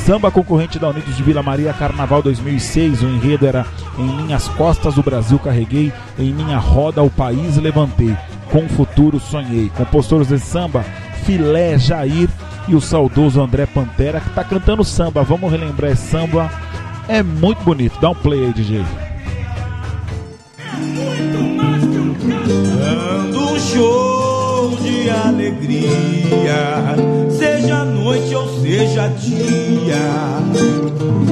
[0.04, 3.66] Samba concorrente da Unidos de Vila Maria Carnaval 2006, o enredo era
[3.98, 8.14] Em minhas costas o Brasil carreguei, em minha roda o país levantei,
[8.50, 9.70] com o futuro sonhei.
[9.76, 10.84] Compositores de samba,
[11.24, 12.28] Filé Jair
[12.68, 15.22] e o saudoso André Pantera que tá cantando samba.
[15.22, 16.50] Vamos relembrar samba.
[17.08, 17.98] É muito bonito.
[18.00, 18.84] Dá um play aí, DJ.
[22.78, 26.96] Dando um show de alegria,
[27.30, 30.40] seja noite ou seja dia.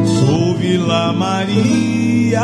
[0.04, 2.42] Sou Vila Maria.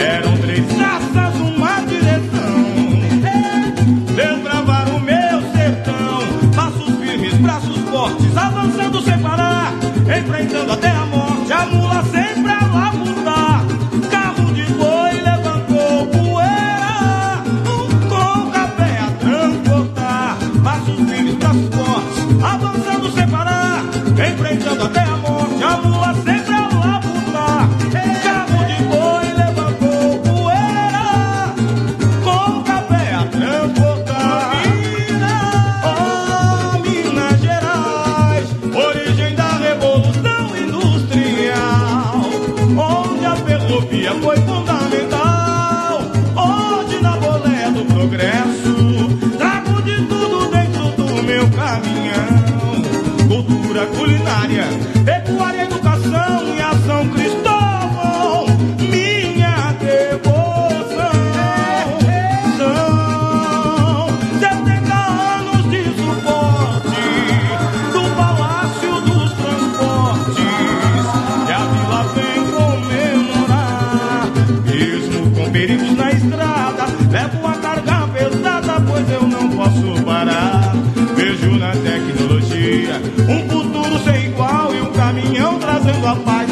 [0.00, 2.60] Eram três raças, uma direção.
[4.16, 9.72] Desbravar o meu sertão, passos firmes, braços fortes, avançando sem parar,
[10.18, 12.02] enfrentando até a morte, a mula
[43.80, 46.00] a ferrovia foi fundamental.
[46.36, 53.28] Hoje na bolé do progresso, trago de tudo dentro do meu caminhão.
[53.28, 54.64] Cultura culinária,
[86.00, 86.49] caminhão trazendo a paz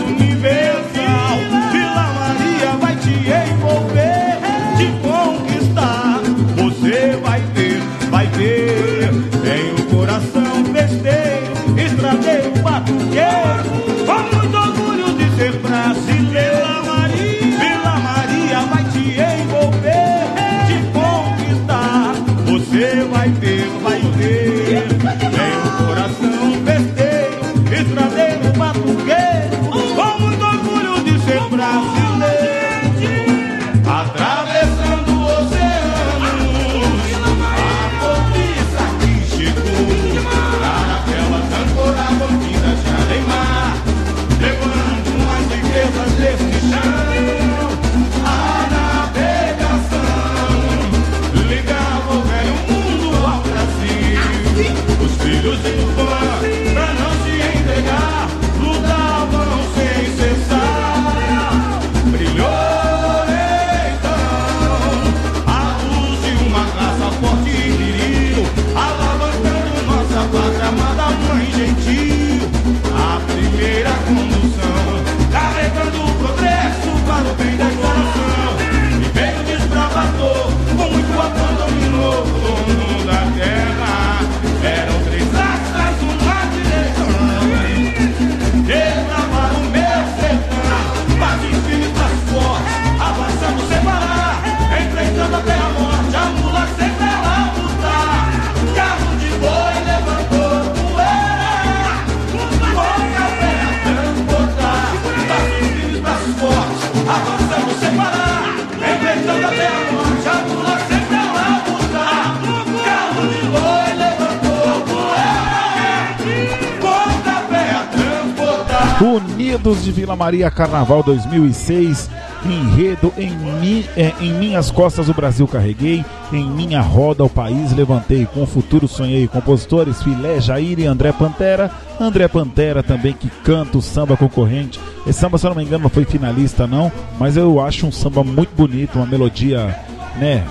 [119.89, 122.11] de Vila Maria Carnaval 2006,
[122.45, 127.73] enredo em, mi, é, em minhas costas o Brasil carreguei, em minha roda o país
[127.73, 133.31] levantei, com o futuro sonhei, compositores Filé, Jair e André Pantera, André Pantera também que
[133.43, 136.93] canta o samba concorrente, esse samba se eu não me engano não foi finalista não,
[137.19, 139.75] mas eu acho um samba muito bonito, uma melodia,
[140.17, 140.45] né,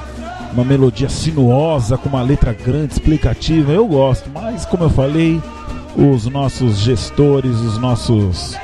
[0.51, 5.39] uma melodia sinuosa, com uma letra grande, explicativa, eu gosto, mas como eu falei,
[5.95, 8.55] os nossos gestores, os nossos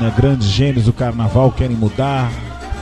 [0.00, 2.30] né, grandes gênios do carnaval querem mudar,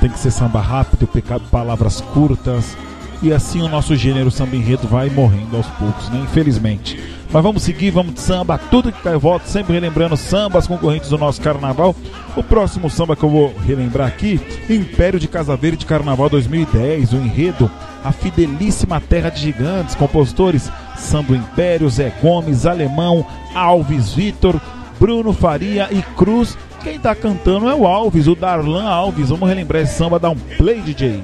[0.00, 1.08] tem que ser samba rápido,
[1.50, 2.76] palavras curtas,
[3.22, 6.20] e assim o nosso gênero samba enredo vai morrendo aos poucos, né?
[6.24, 7.00] Infelizmente.
[7.32, 11.08] Mas vamos seguir, vamos de samba, tudo que cai e volta, sempre relembrando sambas concorrentes
[11.08, 11.96] do nosso carnaval.
[12.36, 17.16] O próximo samba que eu vou relembrar aqui, Império de Casa Verde Carnaval 2010, o
[17.16, 17.70] enredo
[18.04, 24.60] A Fidelíssima Terra de Gigantes, compositores Samba Império, Zé Gomes, Alemão, Alves Vitor,
[25.00, 26.56] Bruno Faria e Cruz.
[26.84, 29.30] Quem tá cantando é o Alves, o Darlan Alves.
[29.30, 31.22] Vamos relembrar esse samba, dar um play, DJ.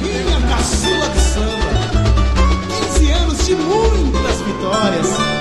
[0.00, 1.58] Minha caçula de samba.
[2.96, 5.37] 15 anos de muitas vitórias.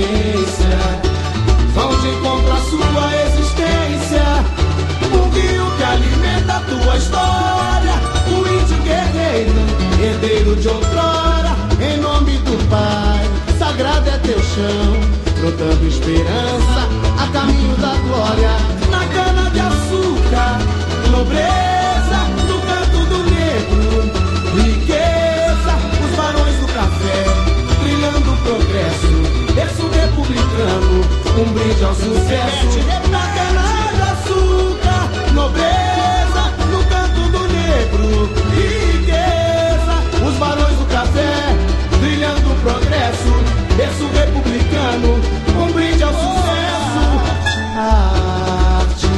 [0.00, 0.78] Relatos da ciência.
[1.74, 4.24] Vão de encontro à sua existência.
[5.12, 7.94] O rio que alimenta a tua história,
[8.28, 9.52] o índio guerreiro,
[10.02, 13.28] herdeiro de outrora, em nome do Pai,
[13.58, 16.88] sagrado é teu chão, brotando esperança
[17.18, 18.69] a caminho da glória,
[30.40, 31.04] republicano,
[31.38, 32.78] um brinde ao sucesso,
[33.10, 39.94] na cana de açúcar, nobreza, no canto do negro, riqueza,
[40.26, 41.56] os barões do café,
[42.00, 43.32] brilhando o progresso,
[43.76, 45.20] berço republicano,
[45.62, 47.02] um brinde ao sucesso,
[47.76, 49.08] a arte,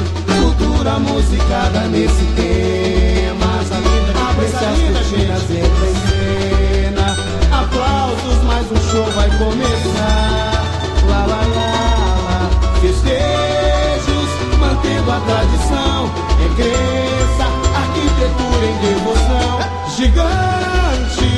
[0.41, 3.53] cultura musicada nesse tema,
[4.31, 7.17] abre-se as cortinas, entra em cena,
[7.53, 9.72] aplausos, mais um show vai começar,
[16.55, 19.59] crença, arquitetura em devoção,
[19.97, 21.31] gigante,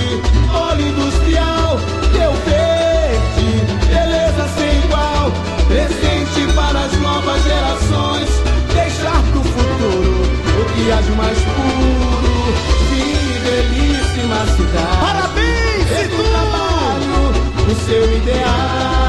[0.52, 1.78] óleo industrial,
[2.12, 3.48] teu verde,
[3.88, 5.30] beleza sem igual,
[5.68, 8.28] presente para as novas gerações,
[8.74, 10.14] deixar pro futuro
[10.60, 12.54] o que há de mais puro,
[12.90, 15.00] fidelíssima cidade.
[15.00, 17.22] Parabéns, Esse trabalho,
[17.70, 19.03] o seu ideal,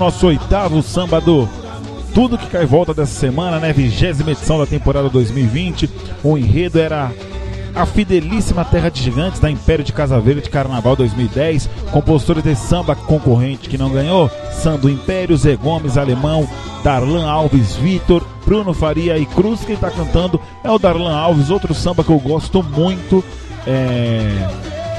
[0.00, 1.46] nosso oitavo samba do
[2.14, 3.70] Tudo que cai volta dessa semana, né?
[3.70, 5.90] Vigésima edição da temporada 2020.
[6.24, 7.12] O enredo era
[7.74, 11.68] a fidelíssima Terra de Gigantes da Império de Casa Verde Carnaval 2010.
[11.92, 16.48] Compositores desse samba concorrente que não ganhou: Sandro Império, Zé Gomes, Alemão,
[16.82, 19.66] Darlan Alves, Vitor, Bruno Faria e Cruz.
[19.66, 23.22] Quem tá cantando é o Darlan Alves, outro samba que eu gosto muito.
[23.66, 24.48] É.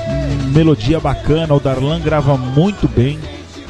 [0.08, 3.18] hum, Melodia bacana, o Darlan grava muito bem.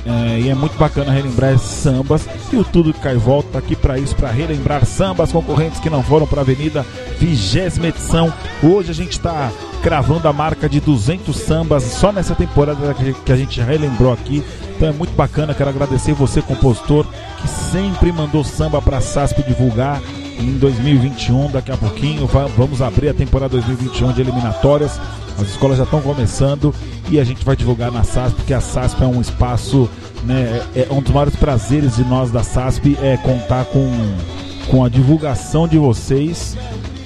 [0.05, 2.27] É, e é muito bacana relembrar esses sambas.
[2.51, 5.89] E o Tudo que Cai Volta tá aqui para isso, para relembrar sambas concorrentes que
[5.89, 6.85] não foram para a Avenida,
[7.19, 8.33] vigésima edição.
[8.63, 9.51] Hoje a gente está
[9.83, 14.43] cravando a marca de 200 sambas só nessa temporada que- a gente relembrou aqui.
[14.75, 15.53] Então é muito bacana.
[15.53, 17.05] Quero agradecer você, compositor,
[17.39, 20.01] que sempre mandou samba para SASP divulgar.
[20.39, 24.99] Em 2021, daqui a pouquinho, va- vamos abrir a temporada 2021 de eliminatórias.
[25.39, 26.73] As escolas já estão começando
[27.09, 29.89] e a gente vai divulgar na SASP, porque a SASP é um espaço,
[30.23, 33.89] né, é um dos maiores prazeres de nós da SASP é contar com,
[34.69, 36.55] com a divulgação de vocês,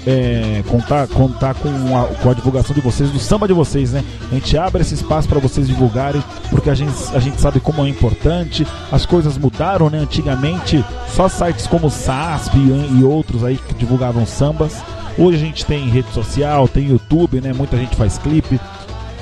[0.05, 4.03] é, contar, contar com, a, com a divulgação de vocês, do samba de vocês, né?
[4.31, 7.83] A gente abre esse espaço para vocês divulgarem, porque a gente, a gente sabe como
[7.85, 9.99] é importante, as coisas mudaram, né?
[9.99, 14.83] Antigamente, só sites como SASP e, e outros aí que divulgavam sambas.
[15.17, 17.53] Hoje a gente tem rede social, tem YouTube, né?
[17.53, 18.59] Muita gente faz clipe.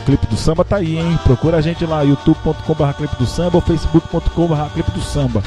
[0.06, 1.20] Clipe do samba tá aí, hein?
[1.24, 5.42] Procura a gente lá, youtube.com.br clipe do samba ou facebook.com.br clipe do samba.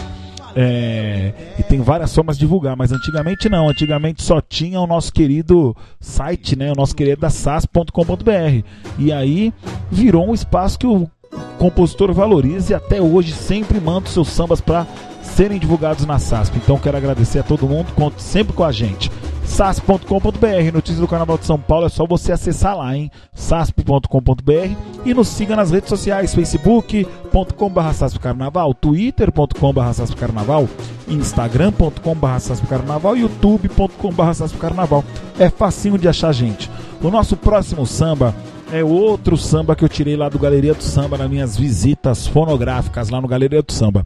[0.59, 3.69] É, e tem várias formas de divulgar, mas antigamente não.
[3.69, 6.73] Antigamente só tinha o nosso querido site, né?
[6.73, 8.65] O nosso querido da sas.com.br.
[8.99, 9.53] E aí
[9.91, 11.11] virou um espaço que o
[11.59, 14.87] compositor valoriza e até hoje sempre manda os seus sambas para
[15.23, 16.57] serem divulgados na SASP.
[16.57, 19.11] Então quero agradecer a todo mundo, conte sempre com a gente.
[19.47, 23.11] sas.com.br, notícias do Carnaval de São Paulo, é só você acessar lá, hein?
[23.33, 30.69] sasp.com.br e nos siga nas redes sociais, facebook.com.br saspcarnaval, twitter.com.br saspcarnaval,
[31.09, 35.05] instagram.com.br saspcarnaval youtube.com.br saspcarnaval.
[35.39, 36.71] É facinho de achar gente.
[37.03, 38.35] O nosso próximo samba
[38.73, 43.11] é outro samba que eu tirei lá do Galeria do Samba nas minhas visitas fonográficas
[43.11, 44.05] lá no Galeria do Samba.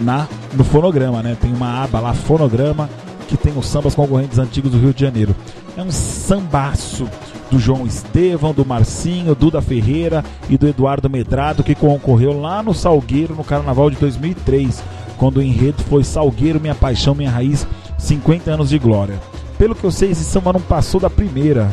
[0.00, 1.36] Na, no fonograma, né?
[1.38, 2.88] Tem uma aba lá, fonograma,
[3.28, 5.36] que tem os sambas concorrentes antigos do Rio de Janeiro.
[5.76, 7.08] É um sambaço
[7.50, 12.74] do João Estevão, do Marcinho, Duda Ferreira e do Eduardo Medrado, que concorreu lá no
[12.74, 14.82] Salgueiro no Carnaval de 2003,
[15.16, 17.66] quando o enredo foi Salgueiro, Minha Paixão, Minha Raiz,
[17.98, 19.18] 50 anos de glória.
[19.58, 21.70] Pelo que eu sei, esse samba não passou da primeira.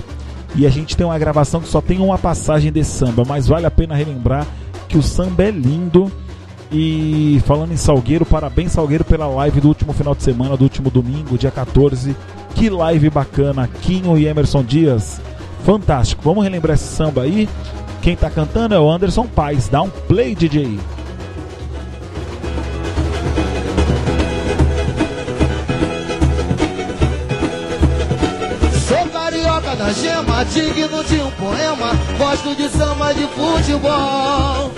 [0.55, 3.65] E a gente tem uma gravação que só tem uma passagem desse samba, mas vale
[3.65, 4.45] a pena relembrar
[4.87, 6.11] que o samba é lindo.
[6.77, 10.89] E falando em Salgueiro, parabéns Salgueiro pela live do último final de semana, do último
[10.89, 12.13] domingo, dia 14.
[12.53, 15.21] Que live bacana, Quinho e Emerson Dias.
[15.63, 16.21] Fantástico.
[16.21, 17.47] Vamos relembrar esse samba aí.
[18.01, 19.69] Quem tá cantando é o Anderson Paz.
[19.69, 20.77] Dá um play, DJ.
[29.77, 31.91] Da gema, digno de um poema.
[32.17, 34.71] Gosto de samba de futebol.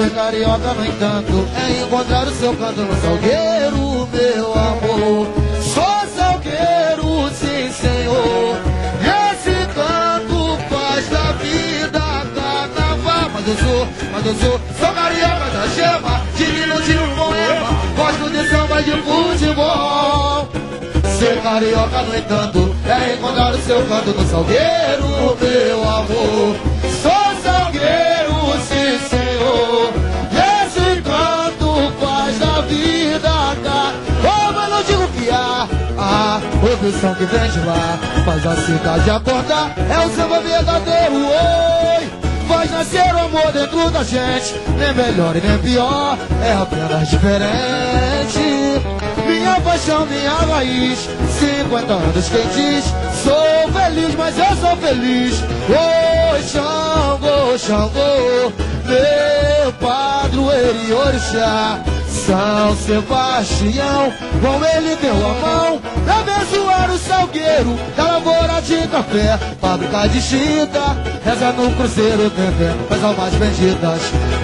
[0.00, 5.28] Ser carioca, no entanto, é encontrar o seu canto no salgueiro, meu amor.
[5.60, 8.56] Sou salgueiro, sim, senhor.
[9.04, 12.00] Esse canto faz da vida
[12.34, 13.30] carnaval.
[13.34, 17.68] Mas eu sou, mas eu sou, sou carioca da gema, digno de um poema.
[17.94, 20.48] Gosto de samba de futebol.
[21.18, 26.79] Ser carioca, no entanto, é encontrar o seu canto no salgueiro, meu amor.
[36.60, 37.98] A opção que vem de lá.
[38.24, 42.10] Faz a cidade acordar, é o samba verdadeiro, oi.
[42.48, 48.60] Faz nascer o amor dentro da gente, nem melhor e nem pior, é apenas diferente.
[49.26, 51.08] Minha paixão, minha raiz
[51.38, 52.84] 50 anos quem diz
[53.22, 58.52] Sou feliz, mas eu sou feliz Oi, Xangô, Xangô
[58.84, 65.80] Meu padroeiro e orixá São Sebastião Com ele deu a mão
[66.90, 69.38] Pra abençoar o salgueiro Da lavoura de café.
[69.60, 74.00] Fábrica de chita Reza no cruzeiro Tendendo as almas benditas.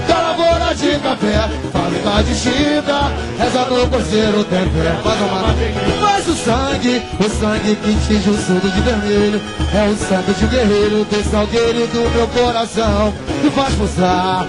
[0.07, 1.49] Da lavoura de café.
[1.73, 8.07] Fábrica de chita Reza no cruzeiro Tendendo mais uma Mas o sangue O sangue que
[8.07, 9.41] tinge o sul de vermelho
[9.75, 14.47] É o sangue de um guerreiro Do salgueiro do meu coração Que faz pulsar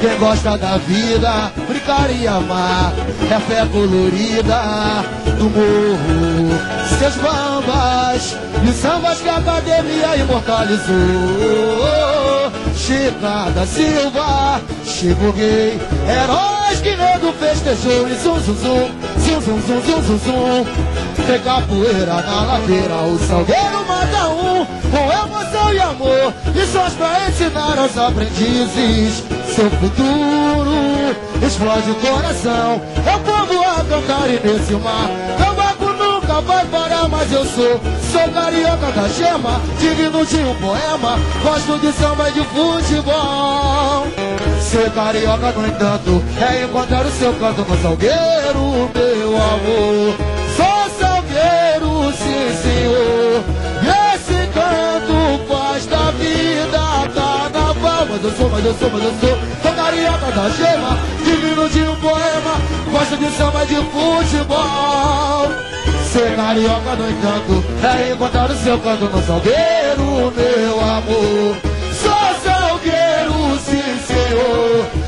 [0.00, 2.92] quem gosta da vida, brincar e amar,
[3.30, 5.04] é fé colorida
[5.38, 6.58] do morro.
[6.98, 10.96] Seus bambas e sambas que a academia imortalizou.
[12.76, 19.62] Chica da Silva, Chico Rei, heróis que nego festejou e zum zum zum, zum zum
[19.62, 20.66] zum zum zum zum.
[21.26, 26.32] Tem capoeira na ladeira, o salgueiro mata um, com emoção e amor.
[26.54, 29.24] Lições pra ensinar aos aprendizes.
[29.56, 32.74] Seu futuro explode o coração.
[32.76, 35.08] O povo a cantar e nesse mar.
[35.38, 37.80] Cavaco nunca vai parar, mas eu sou.
[38.12, 41.18] Sou carioca da gema, digno de um poema.
[41.42, 44.06] Gosto de samba e de futebol.
[44.60, 50.16] Ser carioca, no entanto, é encontrar o seu canto no salgueiro, meu amor.
[50.54, 53.05] Sou salgueiro, sim senhor.
[58.16, 59.74] Mas eu sou, mas eu sou, mas eu sou.
[59.76, 62.54] Carioca da gema, digno de um poema.
[62.90, 65.50] Gosto de samba de futebol.
[66.10, 71.56] Ser carioca, no entanto, é encontrar o seu canto no salgueiro, meu amor.
[71.92, 75.05] Sou salgueiro, sim senhor.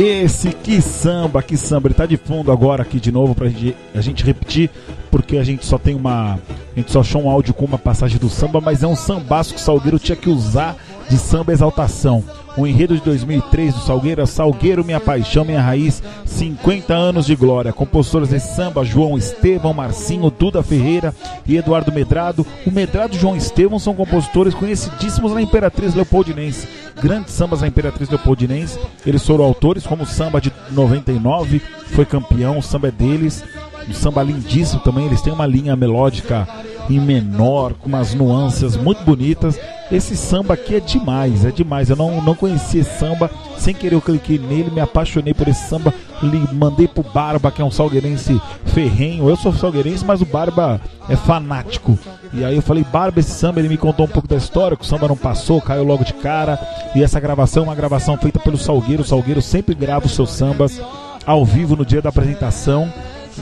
[0.00, 1.88] Esse que samba, que samba.
[1.88, 4.70] Ele tá de fundo agora aqui de novo pra gente, a gente repetir,
[5.10, 6.34] porque a gente só tem uma.
[6.34, 9.54] A gente só achou um áudio com uma passagem do samba, mas é um sambaço
[9.54, 10.76] que o Salgueiro tinha que usar
[11.10, 12.22] de samba exaltação.
[12.58, 17.36] O enredo de 2003 do Salgueiro é Salgueiro, Minha Paixão, Minha Raiz, 50 anos de
[17.36, 17.72] glória.
[17.72, 21.14] Compositores desse samba, João Estevão, Marcinho, Duda Ferreira
[21.46, 22.44] e Eduardo Medrado.
[22.66, 26.66] O Medrado e João Estevão são compositores conhecidíssimos na Imperatriz Leopoldinense.
[27.00, 28.76] Grandes sambas na Imperatriz Leopoldinense.
[29.06, 33.44] Eles foram autores, como o samba de 99, foi campeão, o samba é deles.
[33.88, 36.46] Um samba lindíssimo também, eles têm uma linha melódica
[36.90, 39.58] em menor, com umas nuances muito bonitas.
[39.90, 41.88] Esse samba aqui é demais, é demais.
[41.88, 45.66] Eu não, não conhecia esse samba, sem querer eu cliquei nele, me apaixonei por esse
[45.68, 45.94] samba.
[46.22, 49.28] Li, mandei pro Barba, que é um salgueirense ferrenho.
[49.28, 51.98] Eu sou salgueirense, mas o Barba é fanático.
[52.34, 54.84] E aí eu falei, Barba, esse samba, ele me contou um pouco da história, que
[54.84, 56.58] o samba não passou, caiu logo de cara.
[56.94, 59.02] E essa gravação é uma gravação feita pelo Salgueiro.
[59.02, 60.80] O Salgueiro sempre grava os seus sambas
[61.24, 62.92] ao vivo no dia da apresentação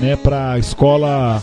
[0.01, 1.43] né, para a escola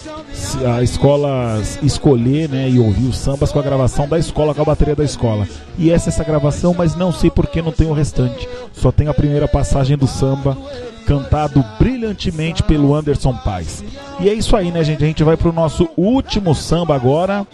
[0.66, 4.66] a escola escolher né, e ouvir os sambas com a gravação da escola, com a
[4.66, 5.48] bateria da escola.
[5.78, 8.48] E essa é essa gravação, mas não sei por que não tem o restante.
[8.74, 10.58] Só tem a primeira passagem do samba,
[11.06, 13.84] cantado brilhantemente pelo Anderson Paes.
[14.20, 15.04] E é isso aí, né, gente?
[15.04, 17.46] A gente vai pro nosso último samba agora.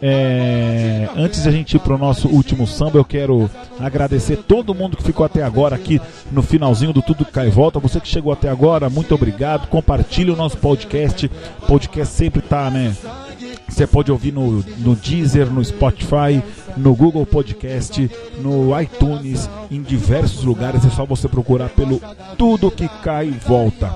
[0.00, 4.96] É, antes de a gente ir pro nosso último samba, eu quero agradecer todo mundo
[4.96, 7.80] que ficou até agora aqui no finalzinho do Tudo que Cai Volta.
[7.80, 9.68] Você que chegou até agora, muito obrigado.
[9.68, 11.30] Compartilhe o nosso podcast.
[11.62, 12.96] O podcast sempre tá, né?
[13.68, 16.42] Você pode ouvir no, no Deezer, no Spotify,
[16.76, 20.84] no Google Podcast, no iTunes, em diversos lugares.
[20.84, 22.00] É só você procurar pelo
[22.36, 23.94] Tudo que Cai Volta.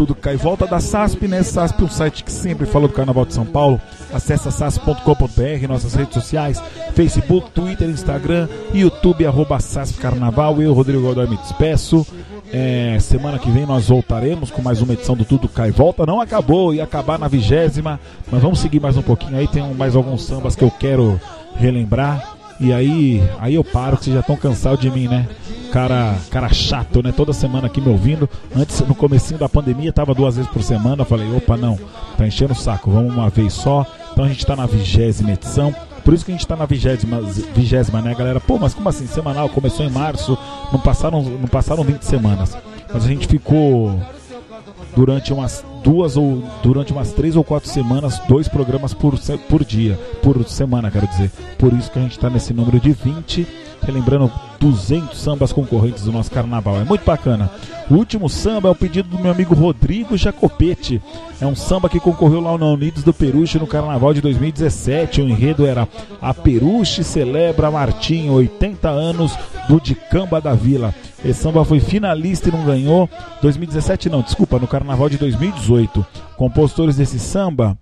[0.00, 1.42] Tudo cai volta da SASP, né?
[1.42, 3.78] SASP, um site que sempre fala do Carnaval de São Paulo.
[4.10, 6.58] Acesse sasp.com.br, nossas redes sociais,
[6.94, 10.62] Facebook, Twitter, Instagram, YouTube, arroba SASP Carnaval.
[10.62, 12.06] Eu, Rodrigo Godoy, me despeço.
[12.50, 16.06] É, semana que vem nós voltaremos com mais uma edição do Tudo Cai Volta.
[16.06, 18.00] Não acabou, ia acabar na vigésima,
[18.32, 19.48] mas vamos seguir mais um pouquinho aí.
[19.48, 21.20] Tem mais alguns sambas que eu quero
[21.56, 22.39] relembrar.
[22.60, 25.26] E aí, aí eu paro, que vocês já estão cansados de mim, né?
[25.72, 27.10] Cara, cara chato, né?
[27.10, 28.28] Toda semana aqui me ouvindo.
[28.54, 31.02] Antes, no comecinho da pandemia, tava duas vezes por semana.
[31.02, 31.78] Eu falei, opa, não,
[32.18, 33.86] tá enchendo o saco, vamos uma vez só.
[34.12, 35.74] Então a gente tá na vigésima edição.
[36.04, 37.20] Por isso que a gente tá na vigésima,
[37.54, 38.40] vigésima, né, galera?
[38.40, 39.06] Pô, mas como assim?
[39.06, 40.36] Semanal, começou em março,
[40.70, 42.56] não passaram, não passaram 20 semanas.
[42.92, 43.98] Mas a gente ficou
[44.94, 49.18] durante umas duas ou durante umas três ou quatro semanas, dois programas por,
[49.48, 51.30] por dia, por semana, quero dizer.
[51.58, 53.46] Por isso que a gente está nesse número de 20,
[53.82, 56.76] relembrando 200 sambas concorrentes do nosso carnaval.
[56.76, 57.50] É muito bacana.
[57.90, 61.02] O último samba é o pedido do meu amigo Rodrigo Jacopete.
[61.40, 65.22] É um samba que concorreu lá no Unidos do Peruche no carnaval de 2017.
[65.22, 65.88] O enredo era
[66.20, 69.36] A Peruche celebra Martim, 80 anos
[69.68, 70.94] do Dicamba da Vila.
[71.24, 73.08] Esse samba foi finalista e não ganhou.
[73.42, 76.04] 2017 não, desculpa, no carnaval de 2018.
[76.36, 77.76] Compositores desse samba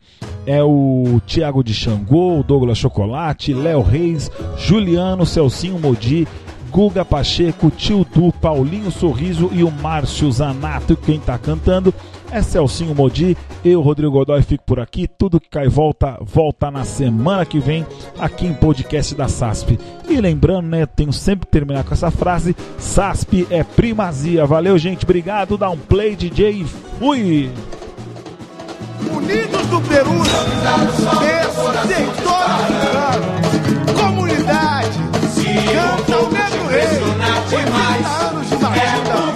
[0.44, 6.26] é o Tiago de Xangô, o Douglas Chocolate, Léo Reis, Juliano, Celcinho Modi,
[6.70, 10.96] Guga Pacheco, Tio Du, Paulinho Sorriso e o Márcio Zanato.
[10.96, 11.94] Quem tá cantando
[12.30, 13.36] é Celcinho Modi.
[13.64, 15.06] Eu, Rodrigo Godoy, fico por aqui.
[15.06, 17.86] Tudo que cai volta, volta na semana que vem
[18.18, 19.78] aqui em podcast da SASP.
[20.08, 24.46] E lembrando, né, tenho sempre que terminar com essa frase: SASP é primazia.
[24.46, 25.04] Valeu, gente.
[25.04, 25.56] Obrigado.
[25.56, 26.64] Dá um play, DJ.
[26.98, 27.50] Fui!
[29.10, 30.22] Unidos do Peru,
[31.88, 33.38] território
[33.94, 34.98] comunidade,
[35.72, 37.02] canta o Negro Rei,
[37.52, 39.27] 80 anos de batida,